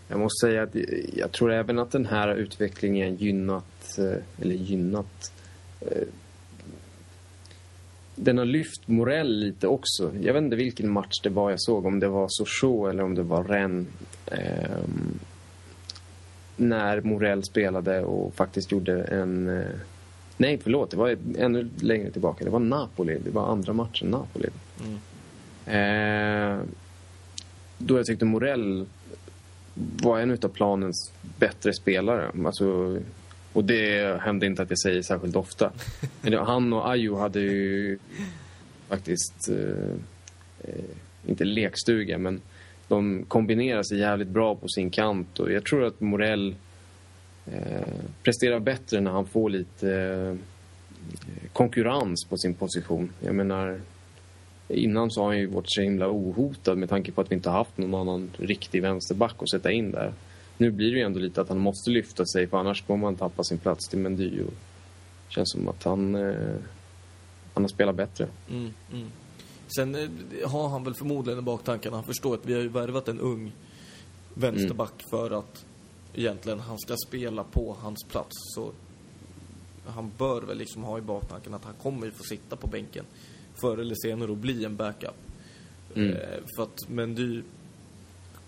[0.09, 0.75] Jag måste säga att
[1.17, 5.33] jag tror även att den här utvecklingen gynnat, eh, eller gynnat,
[5.81, 6.03] eh,
[8.23, 10.13] den har lyft Morell lite också.
[10.21, 13.15] Jag vet inte vilken match det var jag såg, om det var Sochaux eller om
[13.15, 13.87] det var Rennes.
[14.27, 15.19] ehm,
[16.57, 19.49] när Morell spelade och faktiskt gjorde en...
[19.49, 19.67] eh,
[20.37, 22.45] nej, förlåt, det var ännu längre tillbaka.
[22.45, 24.49] Det var Napoli, det var andra matchen Napoli.
[24.85, 24.99] Mm.
[25.67, 26.65] Eh,
[27.79, 28.87] då jag tyckte Morell
[29.75, 32.31] var en av planens bättre spelare.
[32.47, 32.99] Alltså,
[33.53, 35.73] och det hände inte att jag säger särskilt ofta.
[36.21, 37.99] Men han och Ayo hade ju
[38.89, 39.95] faktiskt, eh,
[40.65, 40.85] eh,
[41.27, 42.41] inte lekstuga, men
[42.89, 45.39] de kombinerar sig jävligt bra på sin kant.
[45.39, 46.55] Och jag tror att Morell
[47.47, 47.89] eh,
[48.23, 50.37] presterar bättre när han får lite eh,
[51.53, 53.13] konkurrens på sin position.
[53.21, 53.81] Jag menar,
[54.69, 57.51] Innan så har han ju varit så himla ohotad med tanke på att vi inte
[57.51, 60.13] har haft någon annan riktig vänsterback att sätta in där.
[60.61, 63.17] Nu blir det ju ändå lite att han måste lyfta sig för annars kommer han
[63.17, 64.43] tappa sin plats till Mendy.
[64.43, 64.53] Och
[65.29, 66.55] känns som att han, eh,
[67.55, 68.29] han har spelat bättre.
[68.51, 69.09] Mm, mm.
[69.77, 73.09] Sen eh, har han väl förmodligen i baktanken, han förstår att vi har ju värvat
[73.09, 73.53] en ung
[74.35, 75.65] vänsterback för att
[76.15, 78.37] egentligen han ska spela på hans plats.
[78.55, 78.73] Så
[79.87, 83.05] han bör väl liksom ha i baktanken att han kommer ju få sitta på bänken
[83.61, 85.17] förr eller senare och bli en backup.
[85.95, 86.17] Mm.
[86.17, 87.43] Eh, för att Mendy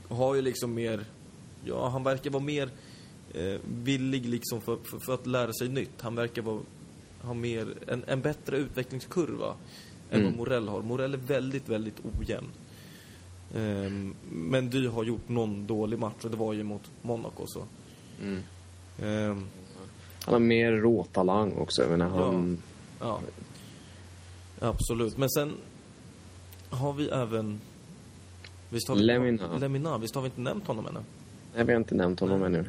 [0.09, 1.05] har ju liksom mer,
[1.65, 2.71] ja han verkar vara mer
[3.35, 6.01] eh, villig liksom för, för, för att lära sig nytt.
[6.01, 6.61] Han verkar vara,
[7.23, 9.55] ha mer, en, en bättre utvecklingskurva
[10.11, 10.25] än Mm.
[10.25, 10.83] vad Morell har.
[10.83, 12.47] Morell är väldigt, väldigt ojämn.
[13.57, 17.65] Ehm, men du har gjort någon dålig match och det var ju mot Monaco så.
[19.03, 19.47] Ehm,
[20.25, 21.83] Han har mer råtalang också.
[21.83, 22.59] Jag menar, han,
[23.01, 23.21] ja.
[24.61, 25.17] Absolut.
[25.17, 25.53] Men sen
[26.71, 27.61] har vi även...
[28.71, 29.59] Visst har vi, Lemina.
[29.59, 29.99] Lemina.
[29.99, 31.01] Visst har vi inte nämnt honom ännu?
[31.55, 32.65] Nej, vi har inte nämnt honom ännu.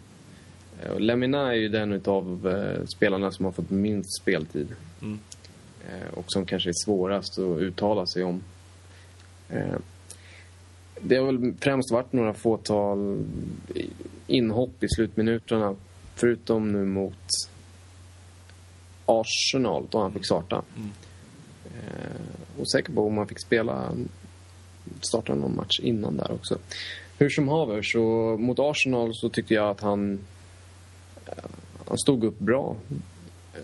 [0.81, 4.75] Eh, Lemina är ju den av eh, spelarna som har fått minst speltid.
[5.01, 5.19] Mm.
[5.89, 8.43] Eh, och som kanske är svårast att uttala sig om.
[11.01, 13.25] Det har väl främst varit några fåtal
[14.27, 15.75] inhopp i slutminuterna.
[16.15, 17.27] Förutom nu mot
[19.05, 20.61] Arsenal, då han fick starta.
[20.77, 20.89] Mm.
[22.59, 23.91] Osäker på om han fick spela
[25.01, 26.57] starta någon match innan där också.
[27.17, 27.99] Hur som haver, så
[28.39, 30.19] mot Arsenal så tyckte jag att han,
[31.25, 31.49] eh,
[31.87, 32.75] han stod upp bra.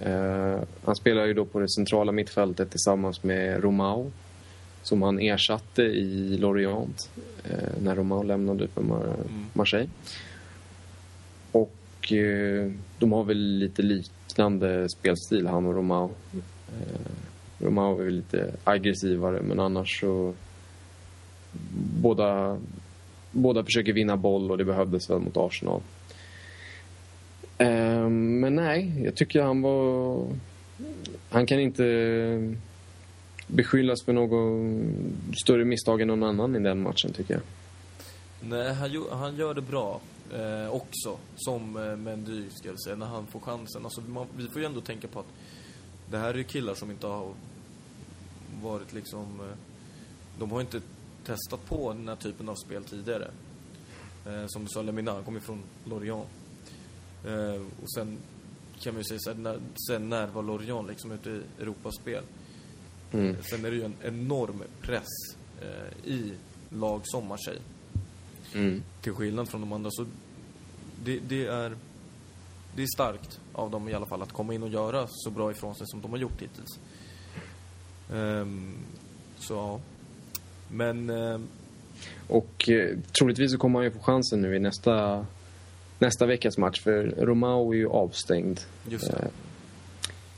[0.01, 4.11] Eh, han spelar ju då på det centrala mittfältet tillsammans med Romao
[4.81, 7.09] som han ersatte i Lorient
[7.43, 9.89] eh, när Romao lämnade för Mar- Marseille.
[11.51, 16.11] Och eh, de har väl lite liknande spelstil, han och Romao.
[17.59, 20.33] Romao är väl lite aggressivare, men annars så...
[22.01, 22.57] Båda,
[23.31, 25.81] båda försöker vinna boll och det behövdes väl mot Arsenal.
[27.57, 30.25] Ehm, men nej, jag tycker han var...
[31.29, 32.55] Han kan inte
[33.47, 34.61] beskyllas för något
[35.43, 37.41] större misstag än någon annan i den matchen, tycker jag.
[38.41, 39.99] Nej, han, gör- han gör det bra
[40.33, 43.83] eh, också, som eh, Mendy, ska jag säga, när han får chansen.
[43.85, 45.25] Alltså, man, vi får ju ändå tänka på att
[46.11, 47.27] det här är ju killar som inte har
[48.63, 49.19] varit liksom...
[49.39, 49.57] eh,
[50.39, 50.81] De har inte
[51.25, 53.31] testat på den här typen av spel tidigare.
[54.25, 56.27] Eh, som du sa, Lemina, kommer från Lorient.
[57.25, 58.17] Eh, och sen
[58.79, 62.23] kan man ju säga så här, när, sen när var Lorient liksom ute i Europaspel?
[63.11, 63.35] Mm.
[63.43, 66.33] Sen är det ju en enorm press eh, i
[66.69, 67.61] lag som Marseille.
[68.53, 68.83] Mm.
[69.01, 70.05] Till skillnad från de andra så
[71.03, 71.75] det, det är
[72.75, 75.51] det är starkt av dem i alla fall att komma in och göra så bra
[75.51, 76.79] ifrån sig som de har gjort hittills.
[78.13, 78.73] Ehm,
[79.37, 79.79] så ja.
[80.71, 81.47] Men ehm,
[82.27, 85.25] Och eh, troligtvis så kommer han ju få chansen nu i nästa,
[85.99, 88.59] nästa veckas match för Romao är ju avstängd.
[88.89, 89.09] just.
[89.09, 89.15] Eh,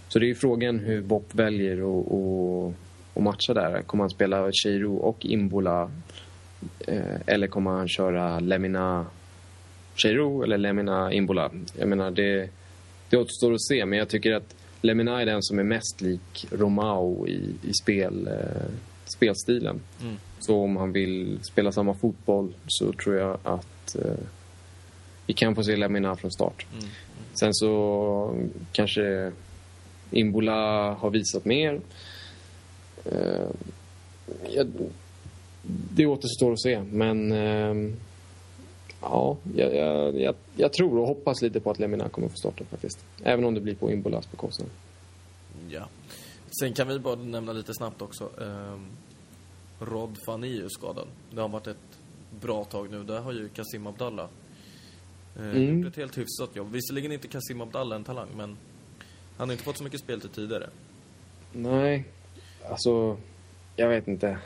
[0.07, 2.73] Så det är ju frågan hur Bopp väljer att- att
[3.15, 3.81] att matcha där.
[3.81, 5.91] Kommer han spela Cheiro och Imbola?
[6.87, 9.05] Eh, Eller kommer han köra Lemina
[9.95, 11.51] Cheiro eller Lemina Imbola?
[11.79, 12.49] Jag menar, det,
[13.09, 13.85] det återstår att se.
[13.85, 18.27] Men jag tycker att Lemina är den som är mest lik Romao i, i spel,
[18.27, 18.71] eh,
[19.11, 19.81] spelstilen.
[20.01, 20.15] Mm.
[20.39, 24.25] Så om han vill spela samma fotboll så tror jag att eh,
[25.25, 26.65] vi kan få se Lemina från start.
[26.73, 26.89] Mm.
[27.33, 28.35] Sen så
[28.71, 29.31] kanske
[30.11, 31.81] Imbola har visat mer.
[33.05, 33.49] Eh,
[34.49, 34.63] ja,
[35.93, 37.93] det återstår att se, men eh,
[39.01, 42.63] ja, jag, jag, jag, jag tror och hoppas lite på att Lemina kommer få starta
[42.63, 42.99] faktiskt.
[43.23, 44.69] Även om det blir på Imbolas bekostnad.
[45.69, 45.87] Ja.
[46.59, 48.29] Sen kan vi bara nämna lite snabbt också.
[48.37, 48.85] Um,
[49.79, 51.07] Rod Fanny är ju skadad.
[51.31, 51.77] Det har varit ett
[52.41, 53.03] bra tag nu.
[53.03, 54.27] Där har ju Kasim Abdallah
[55.37, 55.77] eh, Mm.
[55.77, 56.71] gjort ett helt hyfsat jobb.
[56.71, 58.57] Visserligen inte Kasim Abdallah en talang, men
[59.37, 60.69] han har inte fått så mycket speltid tidigare.
[61.53, 62.05] Nej,
[62.69, 63.17] alltså,
[63.75, 64.37] jag vet inte.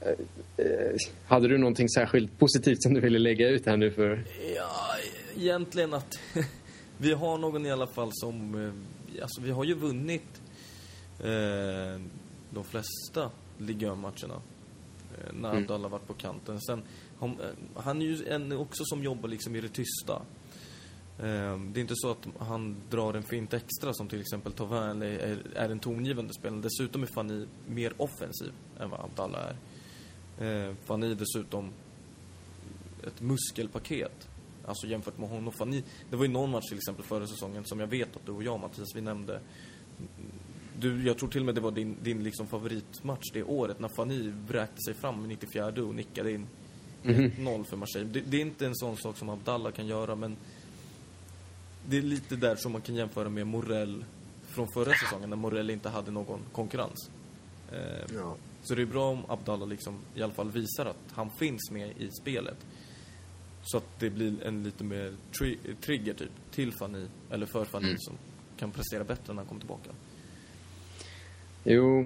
[0.00, 0.08] Eh,
[0.56, 4.24] eh, Hade du någonting särskilt positivt som du ville lägga ut här nu för?
[4.56, 4.70] Ja,
[5.36, 6.14] egentligen att
[6.98, 8.64] vi har någon i alla fall som...
[8.64, 8.72] eh,
[9.22, 10.42] Alltså, vi har ju vunnit
[11.20, 12.00] eh,
[12.50, 14.40] de flesta Ligue 1-matcherna.
[15.18, 15.62] Eh, när Mm.
[15.62, 16.60] Abdallah varit på kanten.
[16.60, 16.82] Sen,
[17.18, 20.22] han, eh, han är ju en också som jobbar liksom i det tysta.
[21.18, 25.02] Eh, det är inte så att han drar en fint extra som till exempel Thauvin
[25.02, 26.60] eller är, är en tongivande spelare.
[26.60, 29.56] Dessutom är Fanny mer offensiv än vad Abdallah är.
[30.68, 31.70] Eh, Fanny är dessutom
[33.06, 34.28] ett muskelpaket.
[34.66, 35.52] Alltså jämfört med honom.
[35.52, 38.32] Fanny, det var ju någon match till exempel förra säsongen som jag vet att du
[38.32, 39.40] och jag Mattias, vi nämnde.
[40.80, 43.88] Du, jag tror till och med det var din, din liksom favoritmatch det året när
[43.88, 46.46] Fanny vräkte sig fram i 94 och nickade in
[47.02, 48.08] 1-0 för Marseille.
[48.12, 50.36] Det, det är inte en sån sak som Abdallah kan göra men
[51.88, 54.04] det är lite där som man kan jämföra med Morell
[54.46, 57.10] från förra säsongen när Morell inte hade någon konkurrens.
[57.72, 61.70] Eh, så det är bra om Abdallah liksom i alla fall visar att han finns
[61.70, 62.66] med i spelet.
[63.62, 67.96] Så att det blir en lite mer tri trigger typ till Fanny, eller för Fanny
[67.98, 68.14] som
[68.56, 69.90] kan prestera bättre när han kommer tillbaka.
[71.68, 72.04] Jo,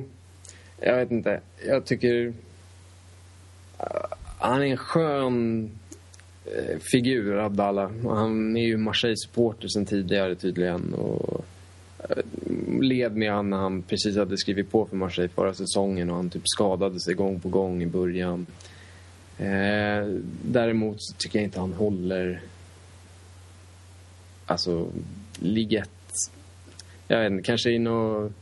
[0.81, 1.41] jag vet inte.
[1.67, 2.33] Jag tycker...
[3.79, 3.87] Eh,
[4.39, 5.71] han är en skön
[6.45, 8.07] eh, figur, Abdallah.
[8.07, 10.95] Och Han är ju Marseille-supporter sen tidigare tydligen.
[10.95, 11.45] Och
[11.99, 12.25] eh,
[12.81, 16.31] led med han när han precis hade skrivit på för Marseille förra säsongen och han
[16.31, 18.47] typ skadade sig gång på gång i början.
[19.39, 20.07] Eh,
[20.43, 22.43] däremot så tycker jag inte han håller...
[24.47, 24.89] Alltså,
[25.39, 25.91] ligett...
[27.09, 28.33] Jag vet inte, kanske i något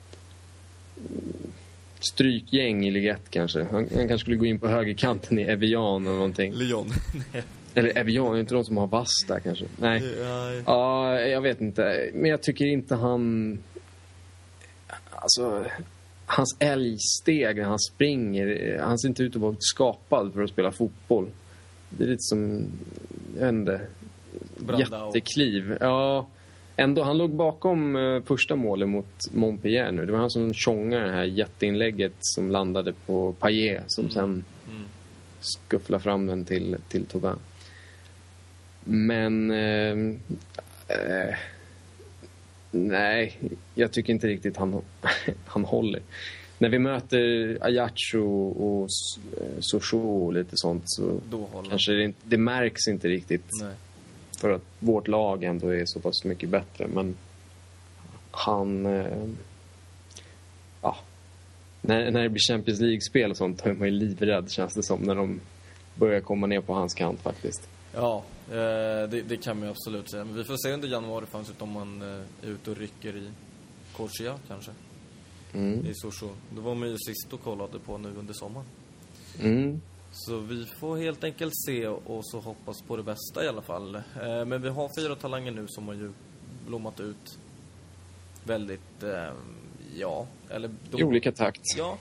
[2.01, 3.63] strykgäng i Ligue 1 kanske.
[3.63, 6.53] Han, han kanske skulle gå in på högerkanten i Evian eller någonting.
[6.53, 6.91] Lyon.
[7.75, 9.65] Eller Evian, är inte de som har vass där kanske?
[9.77, 10.01] Nej.
[10.01, 10.63] Nej.
[10.67, 12.11] Ja, jag vet inte.
[12.15, 13.59] Men jag tycker inte han...
[15.11, 15.65] Alltså,
[16.27, 20.73] hans älgsteg när han springer, han ser inte ut att vara skapad för att spela
[20.73, 21.31] fotboll.
[21.91, 22.67] Det är lite som,
[23.39, 23.81] jag vet inte,
[24.79, 25.77] jättekliv.
[25.81, 26.29] Ja,
[26.79, 27.03] ändå.
[27.03, 30.07] Han låg bakom eh, första målet mot Montpellier nu.
[30.07, 34.83] Det var han som tjongade det här jätteinlägget som landade på Payet som sen Mm.
[35.41, 37.37] skuffla fram den till, till Thauvin.
[38.85, 39.51] Men...
[39.51, 39.97] Eh,
[40.89, 41.35] eh,
[42.71, 43.39] nej,
[43.75, 44.83] jag tycker inte riktigt han,
[45.47, 46.01] han håller.
[46.59, 48.89] När vi möter Ajaccio och
[49.41, 49.95] eh, Sochaux
[50.25, 51.21] och lite sånt så
[51.69, 53.75] kanske det, inte, det märks inte riktigt Nej.
[54.39, 56.87] För att vårt lag ändå är så pass mycket bättre.
[56.87, 57.17] Men
[58.31, 58.87] han...
[58.87, 59.29] Eh,
[60.83, 60.97] ja.
[61.81, 64.83] När, när det blir Champions League-spel och sånt då är man ju livrädd känns det
[64.83, 65.41] som när de
[65.95, 67.69] börjar komma ner på hans kant faktiskt.
[67.95, 70.25] Ja, eh, det, det kan man ju absolut säga.
[70.25, 72.09] Men vi får se under januari fanns om man eh,
[72.43, 73.31] är ute och rycker i
[73.97, 74.71] Corsia kanske.
[75.55, 75.87] Mm.
[75.87, 76.35] I Sochaux.
[76.55, 78.67] Det var man ju sist och kollade på nu under sommaren.
[79.41, 79.81] Mm.
[80.13, 83.95] Så vi får helt enkelt se och så hoppas på det bästa i alla fall.
[83.95, 86.13] Eh, Men vi har fyra talanger nu som har ju
[86.67, 87.39] blommat ut.
[88.45, 89.33] väldigt, eh,
[89.97, 90.71] ja, eller...
[90.91, 91.61] De, I olika takt.
[91.77, 91.99] Ja.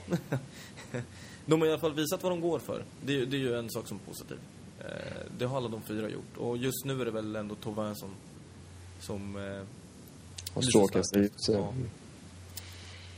[1.46, 2.84] de har i alla fall visat vad de går för.
[3.04, 4.38] Det, är- det är ju en sak som är positiv.
[4.80, 6.36] Eh, det har alla de fyra gjort.
[6.36, 8.10] Och just nu är det väl ändå Tauvin som,
[9.00, 9.38] som
[10.68, 11.48] stråkar så sig ut.
[11.48, 11.72] Ja.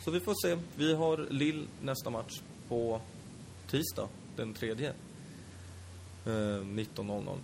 [0.05, 0.59] Så vi får se.
[0.77, 3.01] Vi har Lill nästa match på
[3.71, 4.09] tisdag,
[4.41, 4.89] den tredje.
[6.27, 7.37] Eh, 19.00.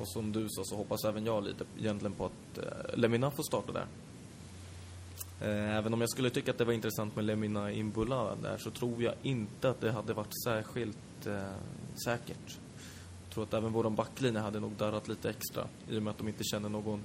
[0.00, 3.42] Och som du sa så hoppas även jag lite egentligen på att eh, Lemina får
[3.42, 3.86] starta där.
[5.40, 8.70] Eh, även om jag skulle tycka att det var intressant med Lemina Imbula där så
[8.70, 11.42] tror jag inte att det hade varit särskilt eh,
[12.04, 12.58] säkert.
[13.24, 16.18] Jag tror att även våran backlinje hade nog darrat lite extra i och med att
[16.18, 17.02] de inte känner någon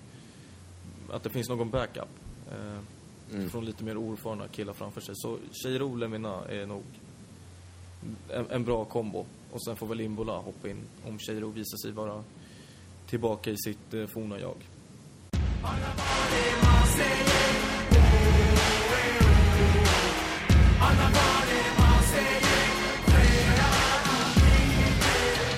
[1.12, 2.10] att det finns någon backup.
[2.52, 2.80] Eh,
[3.50, 5.16] Från lite mer oerfarna killar framför sig.
[5.18, 6.84] Så Cheiro Lemina är nog
[8.30, 9.26] en, en bra kombo.
[9.52, 10.78] Och sen får väl Imbola hoppa in
[11.08, 12.24] om Cheiro visar sig vara
[13.08, 14.56] tillbaka i sitt eh, forna jag.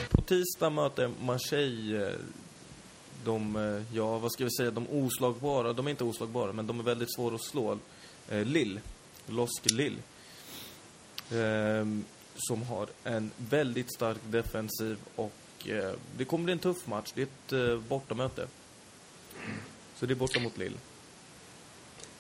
[0.10, 2.14] På tisdag möter Marseille eh,
[3.26, 6.80] de, eh, ja vad ska vi säga, de oslagbara, de är inte oslagbara men de
[6.80, 7.78] är väldigt svåra att slå.
[8.30, 8.80] Eh, Lill,
[9.28, 9.98] Losk Lill.
[11.32, 12.06] Ehm,
[12.40, 17.12] som har en väldigt stark defensiv och eh, det kommer bli en tuff match.
[17.16, 18.48] Det är ett eh, bortamöte.
[19.96, 20.74] Så det är borta mot Lill.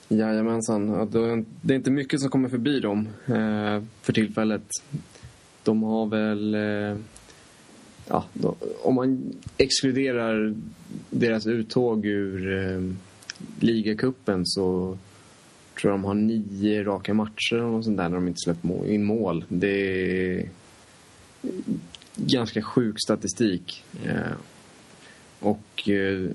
[0.09, 1.09] Jajamensan.
[1.61, 4.63] Det är inte mycket som kommer förbi dem eh, för tillfället.
[5.63, 6.55] De har väl...
[6.55, 6.97] Eh,
[8.07, 10.55] ja, då, om man exkluderar
[11.09, 12.93] deras uttåg ur eh,
[13.59, 14.97] ligacupen så
[15.79, 19.03] tror jag de har nio raka matcher eller sånt där när de inte släppt in
[19.03, 19.45] mål.
[19.49, 20.49] Det är
[22.15, 23.83] ganska sjuk statistik.
[24.05, 24.33] Eh,
[25.39, 26.29] och eh,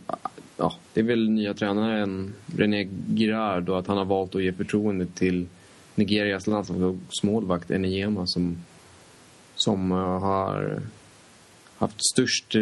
[0.56, 4.52] ja, det är väl nya tränaren René Girard och att han har valt att ge
[4.52, 5.46] förtroende till
[5.94, 8.56] Nigerias landslagsmålvakt Eniyema som,
[9.54, 10.82] som eh, har
[11.76, 12.52] haft störst,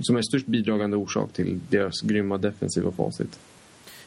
[0.00, 3.38] som är störst bidragande orsak till deras grymma defensiva facit.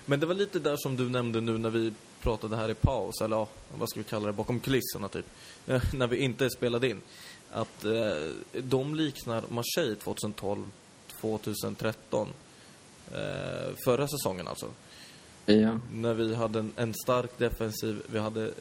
[0.06, 1.94] Men det var lite där som du nämnde nu när vi
[2.24, 3.48] pratade här i paus, eller ja,
[3.78, 5.26] vad ska vi kalla det, bakom kulisserna typ.
[5.68, 7.02] Eh, när vi inte spelade in.
[7.52, 8.32] Att eh,
[8.64, 10.66] de liknar Marseille 2012,
[11.22, 12.28] 2013.
[13.12, 14.68] Eh, förra säsongen alltså.
[15.46, 18.52] Ja, När vi hade en, en stark defensiv, vi hade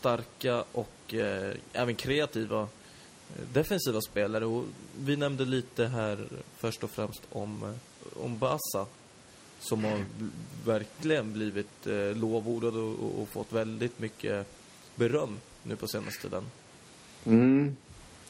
[0.00, 4.46] starka och eh, även kreativa eh, defensiva spelare.
[4.46, 4.64] Och
[4.98, 8.86] vi nämnde lite här först och främst om, eh, om Bassa.
[9.60, 10.04] Som har
[10.66, 14.46] verkligen blivit eh, lovordad och, och, och fått väldigt mycket
[14.96, 16.44] beröm nu på senaste tiden.
[17.24, 17.76] Mm.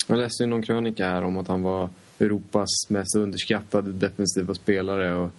[0.07, 5.15] Jag läste ju någon krönika här om att han var Europas mest underskattade defensiva spelare.
[5.15, 5.31] Och,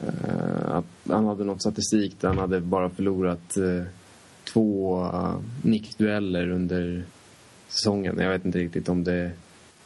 [0.00, 3.84] eh, att han hade något statistik där han hade bara förlorat eh,
[4.44, 7.04] två uh, nickdueller under
[7.68, 8.18] säsongen.
[8.18, 9.30] Jag vet inte riktigt om det,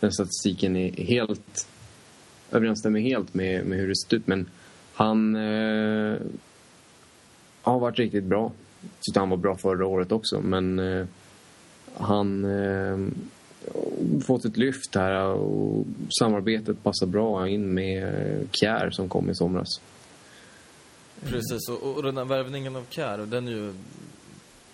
[0.00, 1.68] den statistiken är helt
[2.50, 4.26] överensstämmer helt med, med hur det ser ut.
[4.26, 4.46] Men
[4.96, 6.18] han eh,
[7.62, 8.52] har varit riktigt bra.
[8.80, 10.40] Jag tyckte han var bra förra året också.
[10.40, 11.06] Men eh,
[11.94, 12.98] han eh,
[14.26, 15.84] fått ett lyft här och
[16.18, 19.80] samarbetet passar bra in med Kjär som kom i somras.
[21.24, 23.72] Precis, och, och den här värvningen av Kjär, den är ju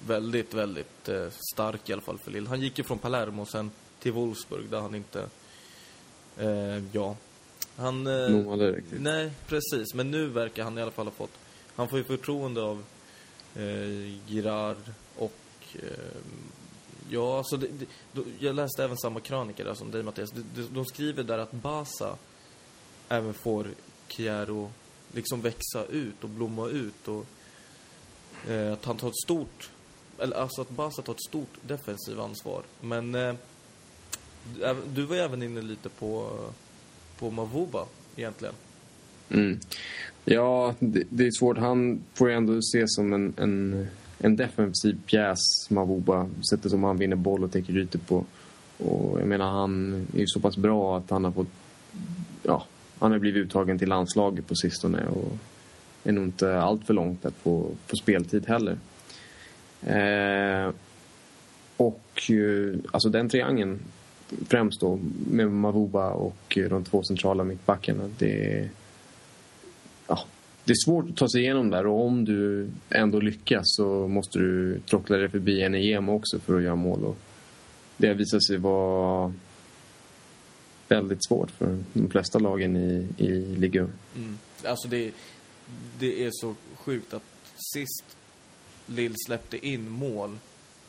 [0.07, 2.47] väldigt, väldigt eh, stark i alla fall för Lill.
[2.47, 5.27] Han gick ju från Palermo sen till Wolfsburg där han inte,
[6.39, 7.17] eh, ja,
[7.77, 8.07] han...
[8.07, 9.01] Eh, Nådde riktigt.
[9.01, 11.39] nej, precis, men nu verkar han i alla fall ha fått,
[11.75, 12.85] han får ju förtroende av
[13.55, 14.77] eh, Girard
[15.17, 15.33] och
[15.75, 16.21] eh,
[17.13, 17.67] Ja, alltså det,
[18.13, 20.31] det, jag läste även samma krönika där som dig Mattias.
[20.31, 22.17] De, de, skriver där att Basa
[23.09, 23.67] även får
[24.09, 24.71] Chiaro
[25.13, 27.27] liksom växa ut och blomma ut och
[28.51, 29.71] eh, att han tar ett stort,
[30.19, 32.63] eller alltså att Basa tar ett stort defensivt ansvar.
[32.81, 33.35] Men eh,
[34.87, 36.39] du var ju även inne lite på,
[37.23, 37.85] på Mavuba
[38.17, 38.55] egentligen.
[39.31, 39.59] Mm.
[40.25, 41.59] Ja, det, det är svårt.
[41.59, 43.87] Han får ju ändå ses som en, en,
[44.19, 46.29] en defensiv pjäs, Mavuba.
[46.51, 48.25] Sättet som han vinner boll och täcker ytor på.
[48.79, 51.49] Och jag menar, han är ju så pass bra att han har fått...
[52.43, 52.67] Ja,
[52.99, 55.33] han har blivit uttagen till landslaget på sistone och
[56.05, 58.79] är nog inte allt för långt att få, få speltid heller.
[59.83, 60.75] Eh,
[61.77, 62.33] och
[62.91, 63.81] alltså den triangeln,
[64.49, 64.99] främst då
[65.31, 68.71] med Mavuba och eh, de två centrala mittbackarna, det är
[70.07, 70.25] ja,
[70.65, 74.39] det är svårt att ta sig igenom där och om du ändå lyckas så måste
[74.39, 77.05] du trockla dig förbi en EM också för att göra mål.
[77.05, 77.17] Och
[77.97, 79.33] det har visat sig vara
[80.89, 83.93] väldigt svårt för de flesta lagen i, i ligan.
[84.17, 84.39] Mm.
[84.65, 85.13] Alltså det,
[85.99, 87.23] det är så sjukt att
[87.75, 88.17] sist
[88.87, 90.39] Lille släppte in mål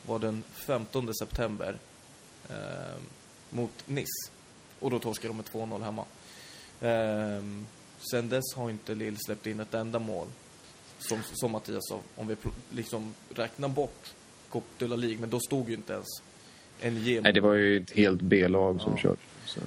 [0.05, 1.77] var den 15 september
[2.49, 3.01] eh,
[3.54, 4.32] mot Nice.
[4.80, 6.06] Och då torskade de med 2-0 hemma.
[6.82, 7.43] Eh,
[8.12, 10.28] sen dess har inte Lille släppt in ett enda mål.
[10.99, 12.36] Som, som Mattias sa, om vi
[12.72, 14.14] liksom räknar bort
[14.51, 16.08] Coupe de la Ligue, men då stod ju inte ens
[16.82, 18.97] NJ Nej, det var ju ett helt B-lag som Ja.
[18.97, 19.18] körde.
[19.45, 19.60] Så.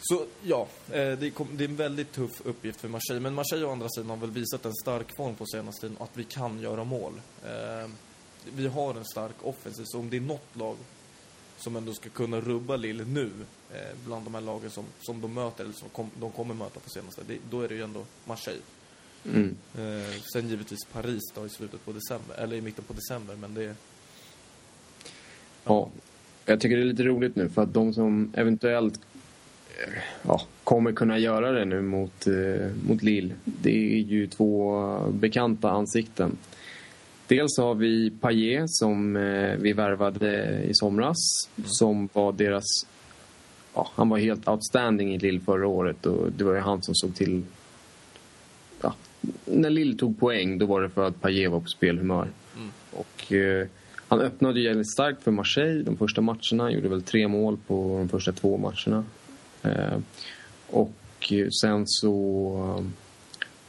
[0.00, 3.20] Så ja, eh, det, är en väldigt tuff uppgift för Marseille.
[3.20, 6.10] Men Marseille å andra sidan har väl visat en stark form på senaste tiden, att
[6.14, 7.12] vi kan göra mål.
[7.44, 7.90] Eh,
[8.56, 10.76] vi har en stark offensiv, så om det är något lag
[11.62, 13.30] som ändå ska kunna rubba Lille nu,
[13.74, 16.80] eh, bland de här lagen som, som de möter, eller som kom, de kommer möta
[16.80, 18.62] på senaste, det, då är det ju ändå Marseille.
[19.24, 19.56] Mm.
[19.74, 23.54] Eh, sen givetvis Paris då i slutet på december, eller i mitten på december, men
[23.54, 23.74] det...
[25.64, 25.90] Ja,
[26.44, 29.00] jag tycker det är lite roligt nu för att de som eventuellt
[29.68, 29.92] eh,
[30.22, 35.70] ja, kommer kunna göra det nu mot, eh, mot Lille, det är ju två bekanta
[35.70, 36.36] ansikten.
[37.28, 41.16] Dels har vi Payet som eh, vi värvade i somras,
[41.64, 42.64] som var deras...
[43.74, 46.94] Ja, han var helt outstanding i Lille förra året och det var ju han som
[46.94, 47.42] såg till...
[48.80, 48.94] Ja,
[49.44, 52.28] när Lille tog poäng, då var det för att Payet var på spelhumör.
[52.90, 53.66] Och eh,
[54.08, 56.70] han öppnade ju jävligt starkt för Marseille de första matcherna.
[56.70, 59.04] Gjorde väl tre mål på de första två matcherna.
[59.62, 59.98] Eh,
[60.66, 62.84] och sen så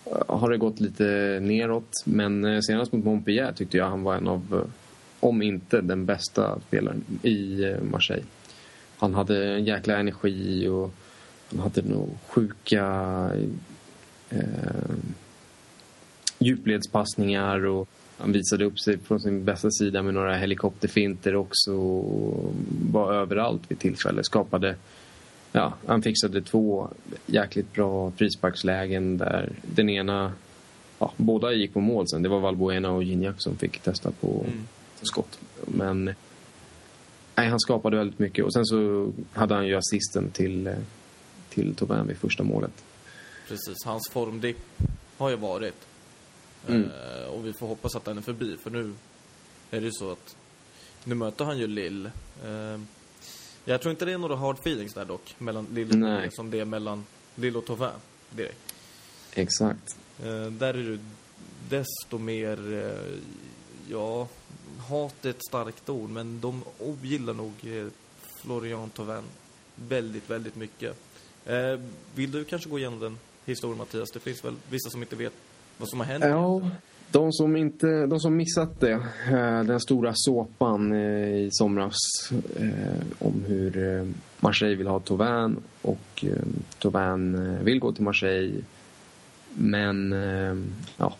[0.06, 2.04] Eh, har det gått lite neråt.
[2.06, 4.70] Men eh, senast mot Montpellier tyckte jag han var en av, eh,
[5.20, 8.26] om inte den bästa spelaren i Marseille.
[8.98, 10.94] Han hade en jäkla energi och
[11.50, 12.86] han hade nog sjuka
[14.30, 14.96] eh,
[16.40, 22.54] djupledspassningar och han visade upp sig från sin bästa sida med några helikopterfinter också och
[22.92, 24.24] var överallt vid tillfälle.
[24.24, 24.76] Skapade,
[25.54, 26.90] ja, han fixade två
[27.26, 30.34] jäkligt bra frisparkslägen där den ena,
[31.00, 32.24] ja, båda gick på mål sen.
[32.24, 34.46] Det var Valbuena och Gignac som fick testa på,
[35.00, 35.40] på skott.
[35.68, 36.06] Men
[37.36, 40.76] nej, han skapade väldigt mycket och sen så hade han ju assisten till,
[41.50, 42.84] till Thauvin vid första målet.
[43.48, 44.58] Precis, hans formdipp
[45.18, 45.88] har ju varit.
[46.68, 46.84] Mm.
[46.84, 48.94] Eh, och vi får hoppas att den är förbi, för nu
[49.72, 50.36] är det ju så att
[51.04, 52.06] nu möter han ju Lill.
[52.44, 52.82] Eh,
[53.66, 56.10] jag tror inte det är några hard feelings där dock, mellan Lill och Nej.
[56.12, 57.06] Thauvin, som det är mellan
[57.36, 57.90] Lill och Thauvin
[58.30, 58.76] direkt.
[59.34, 59.96] Exakt.
[60.24, 61.00] Eh, där är det
[61.70, 63.20] desto mer, eh,
[63.90, 64.28] ja,
[64.90, 67.88] hat är ett starkt ord, men de ogillar nog eh,
[68.42, 69.24] Florian Thauvin
[69.76, 70.98] väldigt, väldigt mycket.
[71.46, 71.80] Eh,
[72.16, 74.12] vill du kanske gå igenom den historien Mattias?
[74.12, 75.34] Det finns väl vissa som inte vet
[75.78, 76.24] vad som har hänt?
[76.26, 76.62] Ja,
[77.14, 78.92] de som, inte, de som missat det,
[79.32, 81.96] eh, den stora såpan eh, i somras
[82.60, 84.04] eh, om hur
[84.40, 86.26] Marseille vill ha Thauvin och
[86.84, 88.62] eh, vill gå till Marseille.
[89.54, 90.12] Men,
[90.98, 91.16] ja.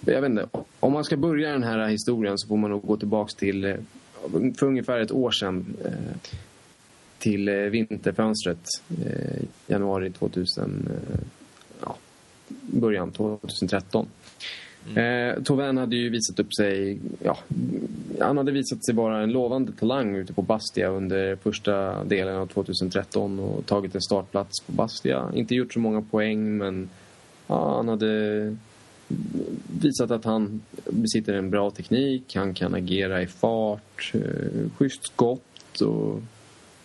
[0.00, 0.48] Jag vet inte.
[0.80, 3.76] Om man ska börja den här historien så får man nog gå tillbaks till
[4.58, 5.76] för ungefär ett år sedan
[7.18, 8.66] till vinterfönstret
[9.66, 10.88] januari 2000
[11.80, 11.96] ja,
[12.48, 14.06] början 2013.
[14.86, 15.36] Mm.
[15.36, 17.38] Eh, Thauvin hade ju visat upp sig, ja,
[18.20, 22.46] han hade visat sig vara en lovande talang ute på Bastia under första delen av
[22.46, 25.32] 2013 och tagit en startplats på Bastia.
[25.34, 26.88] Inte gjort så många poäng men
[27.46, 28.56] ja, han hade
[29.80, 35.80] visat att han besitter en bra teknik, han kan agera i fart, eh, schysst skott
[35.80, 36.22] och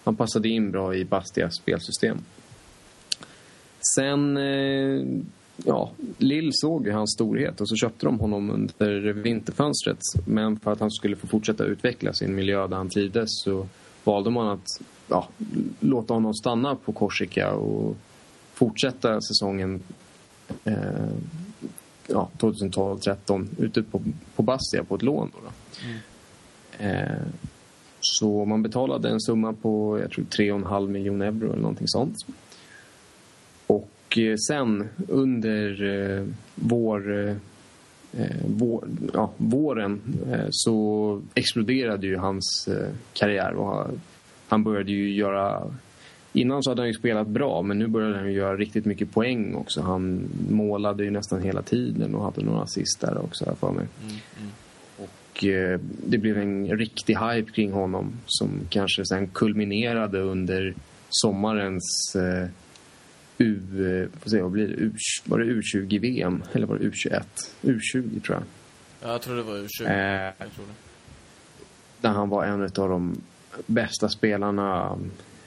[0.03, 2.17] han passade in bra i Bastias spelsystem.
[3.95, 5.05] Sen, eh,
[5.65, 9.99] ja, Lill såg ju hans storhet och så köpte de honom under vinterfönstret.
[10.25, 13.67] Men för att han skulle få fortsätta utvecklas i en miljö där han trivdes så
[14.03, 15.27] valde man att ja,
[15.79, 17.95] låta honom stanna på Korsika och
[18.53, 19.81] fortsätta säsongen
[20.63, 21.09] eh,
[22.07, 24.01] ja, 2012-13 ute på,
[24.35, 25.31] på Bastia på ett lån.
[25.33, 25.51] Då, då.
[26.85, 27.21] Eh,
[28.01, 32.15] så man betalade en summa på jag tror 3,5 miljoner euro eller någonting sånt.
[34.09, 37.29] Och eh, sen under eh, vår,
[38.13, 40.01] eh, vår, ja, våren
[40.49, 42.69] så exploderade ju hans
[43.13, 43.53] karriär.
[43.53, 43.87] Och
[44.47, 45.63] han- började ju göra...
[46.33, 49.11] Innan så hade han ju spelat bra men nu började han ju göra riktigt mycket
[49.11, 49.81] poäng också.
[49.81, 53.85] Han målade ju nästan hela tiden och hade några assist där också här för mig.
[54.97, 60.73] Och eh, det blev en riktig hype kring honom som kanske sen kulminerade under
[61.09, 62.15] sommarens
[63.41, 63.59] U...
[64.13, 64.73] Eh, får se, vad blir det?
[64.73, 64.91] U,
[65.25, 66.43] var det U20-VM?
[66.53, 67.23] Eller var det U21?
[67.61, 68.43] U20 tror jag.
[69.01, 69.85] Ja, jag tror det var U20.
[69.87, 70.73] Eh, Jag tror det.
[72.01, 73.21] där han var en av de
[73.65, 74.97] bästa spelarna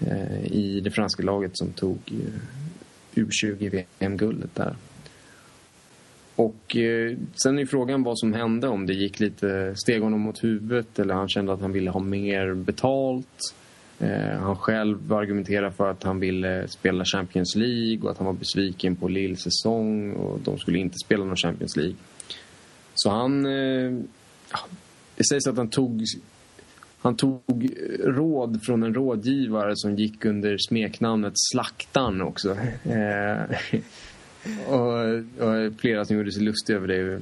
[0.01, 4.77] eh, i det franska laget som tog eh, U20-VM-guldet där.
[6.37, 10.45] och eh, sen är frågan vad som hände, om det gick lite, steg honom mot
[10.45, 13.55] huvudet eller han kände att han ville ha mer betalt.
[14.03, 18.33] Eh, han själv argumenterar för att han ville spela Champions League och att han var
[18.33, 21.95] besviken på Lille säsong och de skulle inte spela någon Champions League.
[22.95, 23.47] Så han...
[23.47, 23.93] Eh,
[24.53, 24.59] ja,
[25.17, 26.05] det sägs att han tog,
[26.99, 27.71] han tog
[28.05, 32.57] råd från en rådgivare som gick under smeknamnet Slaktaren också.
[32.85, 33.43] Eh,
[34.67, 34.99] och,
[35.49, 37.21] och flera som gjorde sig lustiga över det.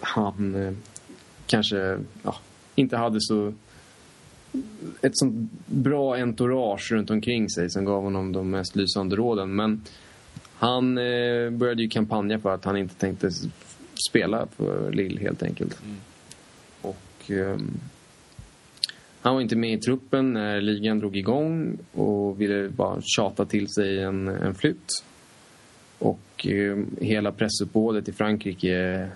[0.00, 0.76] Han
[1.46, 2.36] kanske ja,
[2.74, 3.52] inte hade så
[5.02, 9.56] ett sånt bra entourage runt omkring sig som gav honom de mest lysande råden.
[9.56, 9.82] Men
[10.58, 13.30] han eh, började ju kampanja för att han inte tänkte
[14.08, 15.82] spela för Lille helt enkelt.
[15.84, 15.96] Mm.
[16.80, 17.58] Och eh,
[19.20, 23.68] han var inte med i truppen när ligan drog igång och ville bara tjata till
[23.68, 25.04] sig en, en flytt.
[25.98, 29.08] Och eh, hela pressuppbådet i Frankrike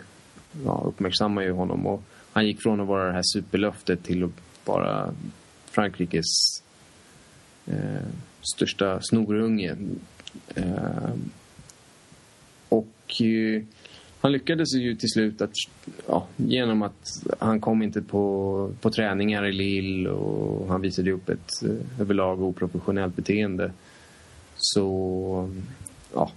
[0.65, 1.87] ja, uppmärksammar ju honom.
[1.87, 4.31] Och han gick från att vara det här superlöftet till att
[4.65, 5.15] bara
[5.65, 6.63] Frankrikes
[7.67, 8.07] eh,
[8.55, 9.77] största snorunge.
[10.55, 11.15] Eh,
[12.69, 13.63] och eh,
[14.21, 15.53] han lyckades ju till slut att,
[16.07, 21.29] ja, genom att han kom inte på, på träningar i Lille och han visade upp
[21.29, 23.73] ett eh, överlag oprofessionellt beteende.
[24.57, 25.51] Så,
[26.15, 26.31] ja.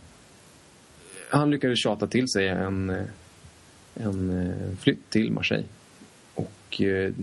[1.30, 2.89] Han lyckades tjata till sig en,
[3.93, 5.67] en eh, flytt till Marseille.
[6.34, 7.13] Och eh,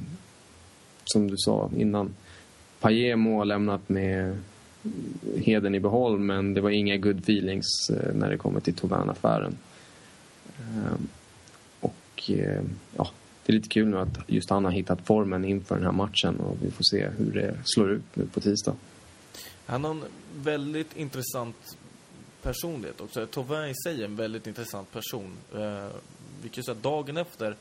[1.12, 2.14] som du sa innan,
[2.80, 4.38] Payet må ha lämnat med
[5.36, 9.56] heden i behåll men det var inga good feelings eh, när det kommer till Tauvin-affären.
[10.58, 11.08] Ehm,
[11.80, 12.62] och eh,
[12.96, 13.10] ja,
[13.46, 16.40] det är lite kul nu att just han har hittat formen inför den här matchen
[16.40, 18.74] och vi får se hur det slår ut nu på tisdag.
[19.66, 20.02] Han har en
[20.34, 21.76] väldigt intressant
[22.42, 23.26] personlighet också.
[23.26, 25.32] Tauvin i sig är en väldigt intressant person.
[25.54, 25.88] Eh,
[26.42, 27.56] vi att dagen efter...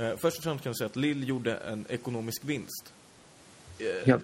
[0.00, 2.92] Eh, först och främst kan vi säga att Lill gjorde en ekonomisk vinst.
[4.06, 4.14] Eh,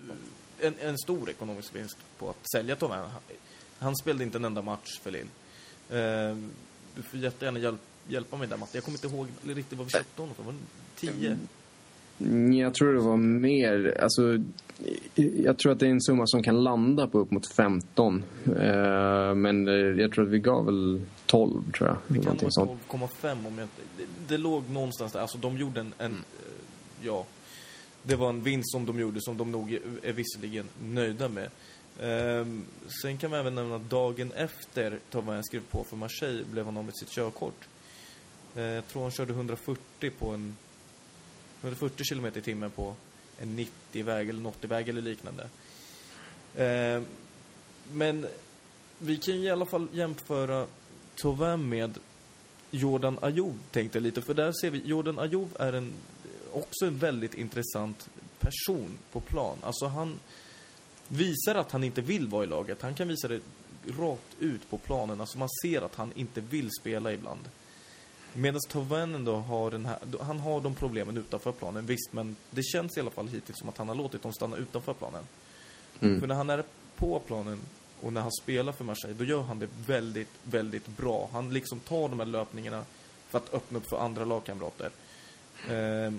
[0.60, 2.98] en, en stor ekonomisk vinst på att sälja Tauvin.
[2.98, 3.10] Han,
[3.78, 5.26] han spelade inte en enda match för Lill.
[5.90, 6.36] Eh,
[6.96, 8.76] du får jättegärna hjälp, hjälpa mig där, Matte.
[8.76, 10.42] Jag kommer inte ihåg riktigt vad vi köpte honom för.
[10.42, 11.36] Var det 10?
[12.20, 14.22] Mm, Jag tror det var mer, alltså
[15.44, 18.24] jag tror att det är en summa som kan landa på upp mot 15.
[18.46, 21.98] Eh, Men eh, jag tror att vi gav väl 12 tror jag.
[22.06, 23.82] Det kan vara 12,5 om jag inte...
[23.96, 25.20] Det, det låg någonstans där.
[25.20, 25.94] Alltså de gjorde en...
[25.98, 27.26] en eh, ja.
[28.02, 31.50] Det var en vinst som de gjorde som de nog är, är visserligen nöjda med.
[32.00, 32.64] Ehm,
[33.02, 36.76] sen kan vi även nämna att dagen efter Tauvin skrev på för Marseille blev han
[36.76, 37.68] av med sitt körkort.
[38.54, 40.56] Eh, jag tror han körde 140 på en...
[41.62, 42.94] 140 kilometer i timmen på
[43.38, 45.48] en 90-väg eller en 80-väg eller liknande.
[46.56, 47.06] Ehm,
[47.92, 48.26] men
[48.98, 50.66] vi kan ju i alla fall jämföra
[51.16, 51.98] Tauvin med
[52.70, 54.22] Jordan Ayew tänkte jag lite.
[54.22, 55.92] För där ser vi, Jordan Ayew är en,
[56.52, 58.08] också en väldigt intressant
[58.38, 59.58] person på plan.
[59.62, 60.18] Alltså han
[61.08, 62.82] visar att han inte vill vara i laget.
[62.82, 63.40] Han kan visa det
[63.98, 65.20] rakt ut på planen.
[65.20, 67.48] Alltså man ser att han inte vill spela ibland.
[68.32, 72.62] Medan Tauvin ändå har den här, han har de problemen utanför planen, visst, men det
[72.62, 75.24] känns i alla fall hittills som att han har låtit dem stanna utanför planen.
[76.00, 76.20] Mm.
[76.20, 76.64] För när han är
[76.96, 77.60] på planen
[78.00, 81.28] och när han spelar för Marseille, då gör han det väldigt, väldigt bra.
[81.32, 82.84] Han liksom tar de här löpningarna
[83.28, 84.90] för att öppna upp för andra lagkamrater.
[85.70, 86.12] Eh,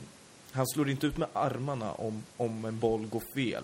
[0.51, 3.63] han slår inte ut med armarna om, om en boll går fel.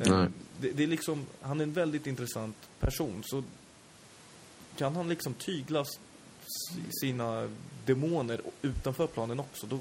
[0.00, 0.24] Eh,
[0.60, 3.22] det, det är liksom, han är en väldigt intressant person.
[3.24, 3.42] Så
[4.76, 5.84] kan han liksom tygla
[7.00, 7.48] sina
[7.86, 9.78] demoner utanför planen också, då,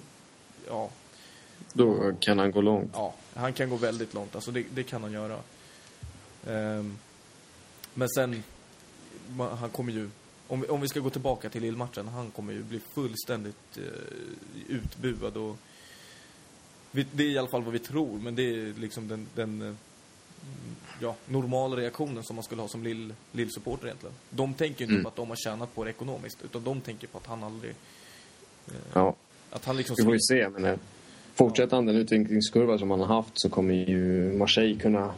[0.68, 0.90] ja,
[1.74, 2.92] Då kan han gå långt.
[2.94, 4.36] Ja, han kan gå väldigt långt.
[4.36, 5.40] Alltså det, det kan han göra.
[6.48, 6.98] Ehm,
[7.96, 8.44] men sen,
[9.38, 10.10] ma- han kommer ju,
[10.48, 13.84] om, vi- om vi ska gå tillbaka till Lille-matchen, han kommer ju bli fullständigt eh,
[14.68, 15.58] utbuad och
[16.92, 19.62] vi, det är i alla fall vad vi tror, men det är liksom den, den
[19.62, 19.74] eh,
[21.02, 24.16] ja, normala reaktionen som man skulle ha som Lill- Lill-supporter egentligen.
[24.30, 25.04] De tänker ju inte Mm.
[25.04, 27.74] på att de har tjänat på det ekonomiskt, utan de tänker på att han aldrig,
[28.94, 29.16] Ja,
[29.52, 30.50] att han liksom vi får ju se.
[30.50, 30.80] Men eh,
[31.36, 35.14] fortsätter han den utvecklingskurva som han har haft så kommer ju Marseille kunna,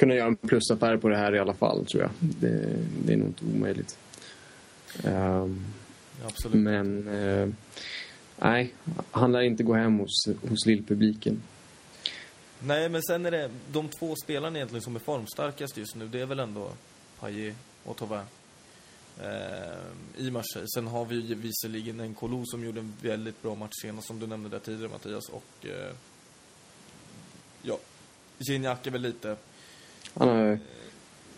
[0.00, 2.10] kunna göra en plusaffär på det här i alla fall, tror jag.
[2.18, 3.98] Det, det är nog inte omöjligt.
[5.04, 5.64] Ehm,
[6.24, 6.62] absolut.
[6.62, 7.48] men eh,
[8.38, 8.74] nej,
[9.10, 11.42] han lär inte gå hem hos, hos lillpubliken.
[12.58, 16.08] Nej, men sen är det de två spelarna egentligen som är formstarkast just nu.
[16.08, 16.70] Det är väl ändå
[17.20, 18.20] Payet och Tauvin
[19.22, 20.68] eh, i Marseille.
[20.74, 24.20] Sen har vi ju visserligen en Kolo som gjorde en väldigt bra match senast, som
[24.20, 25.28] du nämnde där tidigare Mattias.
[25.28, 25.92] Och eh,
[27.62, 27.78] ja,
[28.38, 29.36] Gignac är väl lite,
[30.14, 30.58] Han har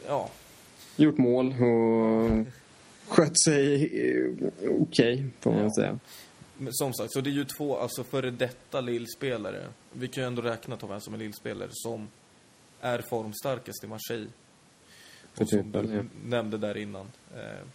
[0.07, 0.31] ja,
[0.97, 2.47] gjort mål och
[3.09, 5.71] skött sig eh, okej, får man Ja.
[5.79, 5.99] säga.
[6.59, 9.67] Men som sagt, så det är ju två alltså före detta Lille-spelare.
[9.93, 12.09] Vi kan ju ändå räkna Tauvin som en Lille-spelare som
[12.81, 14.27] är formstarkast i Marseille.
[15.31, 16.03] Och som tillfället, du ja.
[16.27, 17.07] nämnde där innan.
[17.35, 17.67] Eh,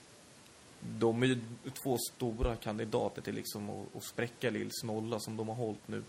[0.99, 1.39] de är ju
[1.83, 6.03] två stora kandidater till liksom att, att spräcka Lilles nolla som de har hållit nu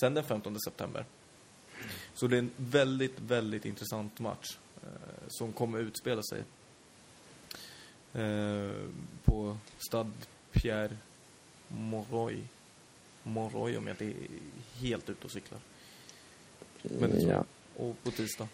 [0.00, 1.04] sen den 15 september.
[2.14, 4.88] Så det är en väldigt, väldigt intressant match eh,
[5.28, 6.42] som kommer utspela sig
[8.14, 8.70] eh,
[9.24, 9.56] på
[9.88, 10.10] Stade
[10.52, 10.96] Pierre
[11.68, 12.36] Moroy.
[13.22, 14.14] Moroy om jag inte är
[14.80, 15.58] helt ute och cyklar.
[16.82, 17.22] Men det.
[17.22, 17.44] Ja.
[17.76, 18.48] Och på tisdag.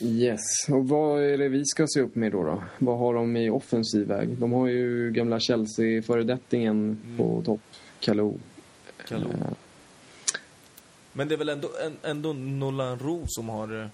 [0.00, 0.40] Yes.
[0.68, 2.42] Och vad är det vi ska se upp med då?
[2.42, 2.62] då?
[2.78, 4.28] Vad har de i offensiv väg?
[4.28, 7.16] De har ju gamla Chelsea-föredettingen Mm.
[7.18, 7.60] på topp,
[8.00, 8.38] Kalou.
[9.08, 9.30] Kalou.
[9.30, 9.50] Eh,
[11.18, 13.80] Men det är väl ändå, en, ändå Nolan Roux som har...
[13.80, 13.86] eh,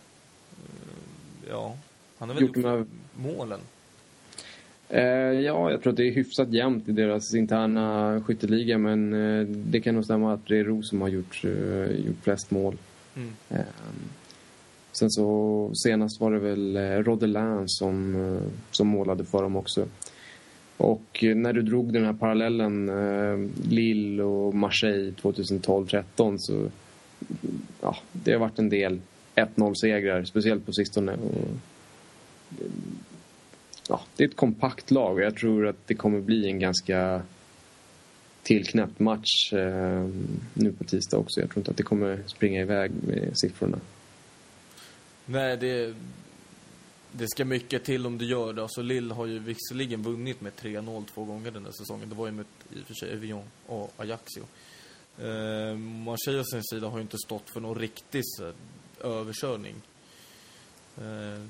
[1.48, 1.76] ja,
[2.18, 3.60] han har väl Gjort gjort, målen.
[4.88, 5.02] Eh,
[5.40, 9.80] ja, jag tror att det är hyfsat jämnt i deras interna skytteliga men eh, det
[9.80, 12.76] kan nog stämma att det är Ro som har gjort, eh, gjort flest mål.
[13.16, 13.32] Mm.
[13.48, 13.58] Eh,
[14.92, 19.86] sen så senast var det väl eh, Rodelin som, eh, som målade för dem också.
[20.76, 26.70] Och när du drog den här parallellen Lille och Marseille 2012-13 så
[27.80, 29.00] ja, det har varit en del
[29.34, 31.12] 1-0-segrar, speciellt på sistone.
[31.12, 31.48] Och,
[33.88, 37.22] ja, det är ett kompakt lag och jag tror att det kommer bli en ganska
[38.42, 40.08] tillknäppt match eh,
[40.54, 41.40] nu på tisdag också.
[41.40, 43.78] Jag tror inte att det kommer springa iväg med siffrorna.
[45.26, 45.94] Nej, det,
[47.12, 48.62] det ska mycket till om du gör det.
[48.62, 52.08] Alltså Lille har ju visserligen vunnit med 3-0 två gånger den här säsongen.
[52.08, 54.44] Det var ju mot i och för sig Evian och Ajaccio.
[55.18, 58.52] Eh, Marseille å sin sida har ju inte stått för någon riktig här,
[59.00, 59.74] överkörning.
[60.98, 61.42] Eh,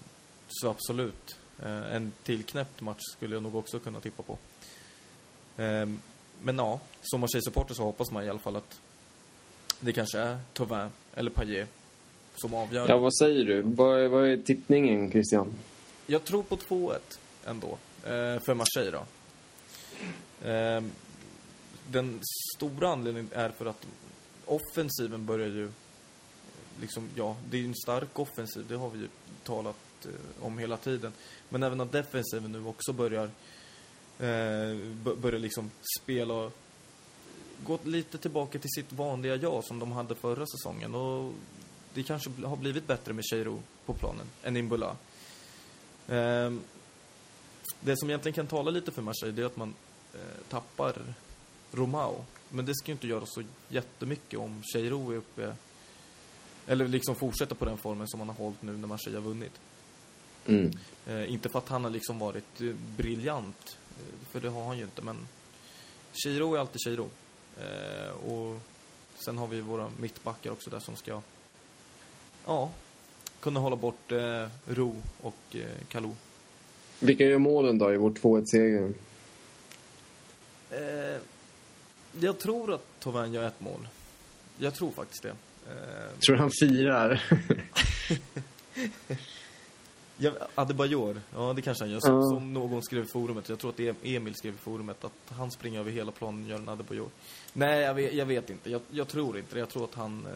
[0.49, 1.37] så absolut.
[1.63, 4.39] Eh, en tillknäppt match skulle jag nog också kunna tippa på.
[5.63, 5.89] Eh,
[6.43, 8.81] men ja, som Marseille-supporter så hoppas man i alla fall att
[9.81, 11.69] det kanske är Tauvin eller Payet
[12.37, 12.89] som avgör.
[12.89, 13.63] Ja, vad säger du?
[13.63, 15.53] Vad är, vad är tippningen, Christian?
[16.07, 16.99] Jag tror på 2-1
[17.47, 19.05] ändå, eh, för Marseille då.
[21.91, 22.21] Den
[22.57, 23.87] stora anledningen är för att
[24.45, 25.71] offensiven börjar ju,
[26.81, 29.09] liksom, ja, det är ju en stark offensiv, det har vi ju
[29.45, 31.13] talat eh, om hela tiden.
[31.49, 33.25] Men även att defensiven nu också börjar,
[34.19, 34.77] eh,
[35.17, 35.71] börjar liksom
[36.01, 36.51] spela,
[37.65, 40.95] gått lite tillbaka till sitt vanliga jag som de hade förra säsongen.
[40.95, 41.33] Och
[41.95, 44.97] det kanske har blivit bättre med Cheiro på planen än Imbula.
[46.09, 46.53] Eh,
[47.81, 49.75] det som egentligen kan tala lite för Marseille det är att man
[50.15, 51.15] eh, tappar
[51.75, 52.25] Romao.
[52.49, 55.55] Men det ska ju inte göra så jättemycket om Cheiro är uppe
[56.67, 59.61] eller liksom fortsätter på den formen som han har hållit nu när Marseille har vunnit.
[60.47, 60.71] Mm.
[61.07, 64.79] Eh, inte för att han har liksom varit eh, briljant, eh, för det har han
[64.79, 65.17] ju inte, men
[66.13, 67.09] Chiro är alltid Chiro.
[67.61, 68.61] Eh, och
[69.15, 71.21] sen har vi våra mittbackar också där som ska,
[72.47, 72.71] ja,
[73.41, 76.15] kunna hålla bort eh, Ro och eh, Kalou.
[77.01, 78.93] Vilka gör målen då i vår 2-1-seger?
[82.21, 83.89] Jag tror att Tauvin gör ett mål.
[84.59, 85.35] Jag tror faktiskt det.
[85.71, 87.23] Eh, Tror han firar?
[90.17, 92.01] Ja, Adebayor, ja det kanske han gör.
[92.01, 92.23] Som, Ja.
[92.23, 95.13] som någon skrev i forumet, jag tror att det är Emil skrev i forumet, att
[95.29, 97.09] han springer över hela planen och gör en Adebayor.
[97.53, 98.71] Nej, jag vet, jag vet inte.
[98.71, 99.59] Jag, jag tror inte.
[99.59, 100.33] Jag tror att han eh,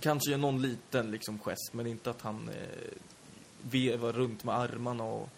[0.00, 2.54] kanske gör någon liten liksom gest, men inte att han eh,
[3.62, 5.28] vevar runt med armarna och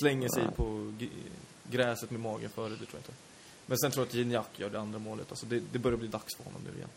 [0.00, 0.94] slänger sig på
[1.70, 3.12] gräset med magen före, det tror jag inte.
[3.70, 5.26] Men sen tror jag att Gignac gör det andra målet.
[5.30, 6.88] Alltså det, det börjar bli dags för honom nu igen.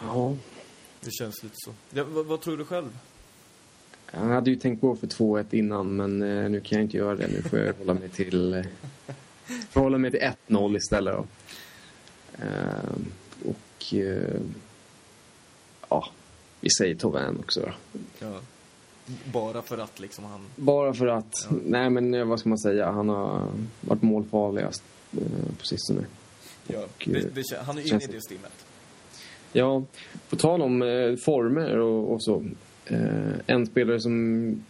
[0.00, 0.36] ja.
[1.00, 1.70] Det känns lite så.
[1.90, 2.98] Ja, vad, vad tror du själv?
[4.06, 7.14] Han hade ju tänkt gå för 2-1 innan, men eh, nu kan jag inte göra
[7.16, 7.28] det.
[7.28, 8.64] Nu får jag hålla mig till, eh,
[9.70, 11.14] får hålla mig till 1-0 istället.
[11.14, 11.24] Då.
[12.44, 12.94] Eh,
[13.44, 14.40] och eh,
[15.88, 16.06] ja,
[16.60, 17.98] vi säger Tauvin också då.
[18.18, 18.40] Ja.
[19.32, 20.40] Bara för att liksom han...
[20.56, 21.56] Bara för att, Ja.
[21.64, 23.48] nej men eh, vad ska man säga, han har
[23.80, 24.82] varit målfarligast
[25.58, 26.04] på sistone.
[26.66, 28.20] Ja, Och, det, eh, det, han är inne i det.
[28.22, 28.66] stimmet.
[29.52, 29.84] Ja,
[30.30, 32.44] på tal om eh, former och, och så.
[32.86, 34.64] Eh, en spelare som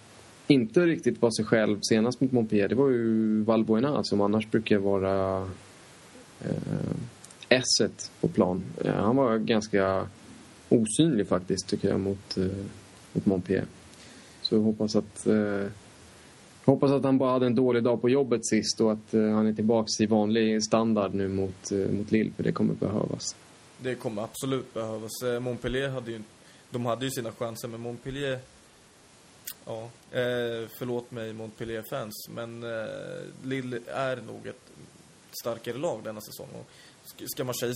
[0.46, 4.78] inte riktigt var sig själv senast mot Montpellier, det var ju Valbuena som annars brukar
[4.78, 5.48] vara
[6.40, 6.96] eh,
[7.48, 8.62] esset på plan.
[8.84, 10.06] Eh, han var ganska
[10.68, 12.46] osynlig faktiskt, tycker jag, mot, eh,
[13.12, 13.66] mot Montpellier.
[14.42, 15.64] Så jag hoppas att eh,
[16.64, 19.46] Hoppas att han bara hade en dålig dag på jobbet sist och att eh, han
[19.46, 23.36] är tillbaks i vanlig standard nu mot, eh, mot Lille, för det kommer behövas.
[23.78, 25.22] Det kommer absolut behövas.
[25.22, 26.22] Eh, Montpellier hade ju...
[26.70, 28.38] De hade ju sina chanser, men Montpellier
[29.66, 29.90] Ja,
[30.78, 32.64] förlåt mig Montpellier-fans, men
[33.42, 34.70] Lille är nog ett
[35.42, 36.48] starkare lag denna säsong.
[36.52, 36.66] Och
[37.26, 37.74] ska Marseille,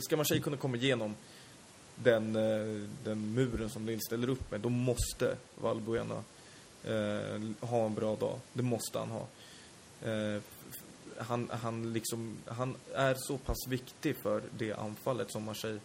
[0.00, 1.14] ska Marseille kunna komma igenom
[1.94, 2.32] den,
[3.04, 6.22] den muren som Lille ställer upp med, då måste Valbuena
[6.86, 8.38] eh, ha en bra dag.
[8.52, 9.26] Det måste han ha.
[10.10, 10.40] Eh,
[11.18, 15.80] han, han, liksom, han är så pass viktig för det anfallet som Marseille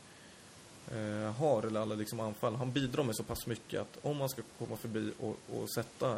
[0.91, 2.55] eh, har, eller alla liksom anfall.
[2.55, 6.17] Han bidrar med så pass mycket att om man ska komma förbi och, och sätta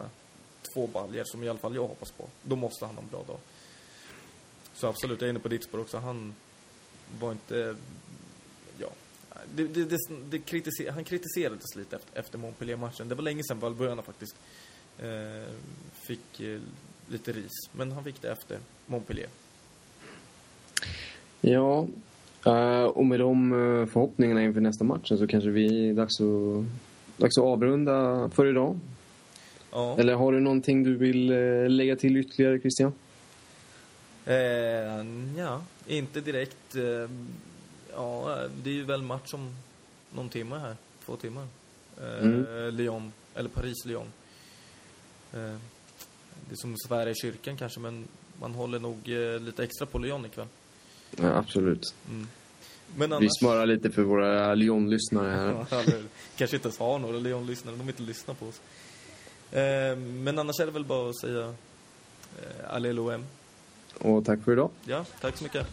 [0.73, 3.23] två baljer, som i alla fall jag hoppas på, då måste han ha en bra
[3.27, 3.37] dag.
[4.73, 5.97] Så absolut, jag är inne på ditt spår också.
[5.97, 6.35] Han
[7.19, 7.75] var inte...
[8.77, 8.89] Ja.
[9.55, 9.97] Det, det, det,
[10.29, 13.09] det kritiser, han kritiserades lite efter, efter Montpellier-matchen.
[13.09, 14.35] Det var länge sedan Valbuena faktiskt
[15.93, 16.59] fick eh,
[17.07, 17.51] lite ris.
[17.71, 19.29] Men han fick det efter Montpellier.
[21.41, 21.87] Ja,
[22.45, 26.65] eh, och med de eh, förhoppningarna inför nästa match så kanske vi är dags att,
[27.17, 28.79] dags att avrunda för idag.
[29.71, 29.95] Ja.
[29.99, 32.93] Eller har du någonting du vill eh, lägga till ytterligare, Christian?
[34.25, 34.35] Eh,
[35.37, 36.75] ja, inte direkt.
[36.75, 37.09] Eh,
[37.93, 39.55] ja, det är ju väl match om
[40.15, 40.75] någon timme här.
[41.05, 41.47] Två timmar.
[42.01, 42.75] Eh, Mm.
[42.75, 44.05] Lyon, eller Paris-Lyon.
[45.33, 45.57] Eh,
[46.49, 48.07] det är som svära i kyrkan kanske, men
[48.39, 50.47] man håller nog eh, lite extra på Lyon ikväll.
[51.11, 51.93] Ja, absolut.
[52.09, 52.27] Mm.
[52.95, 53.29] Men Vi annars...
[53.39, 55.65] smörar lite för våra Lyon-lyssnare här.
[55.71, 55.83] Ja,
[56.37, 58.61] kanske inte ens har några Lyon-lyssnare, de vill inte lyssna på oss.
[59.51, 61.45] Eh, men annars är det väl bara att säga
[62.41, 63.23] eh, Allé l'OM.
[63.99, 64.69] Och tack för idag.
[64.85, 65.67] Ja, tack så mycket.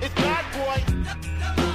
[0.00, 1.71] Je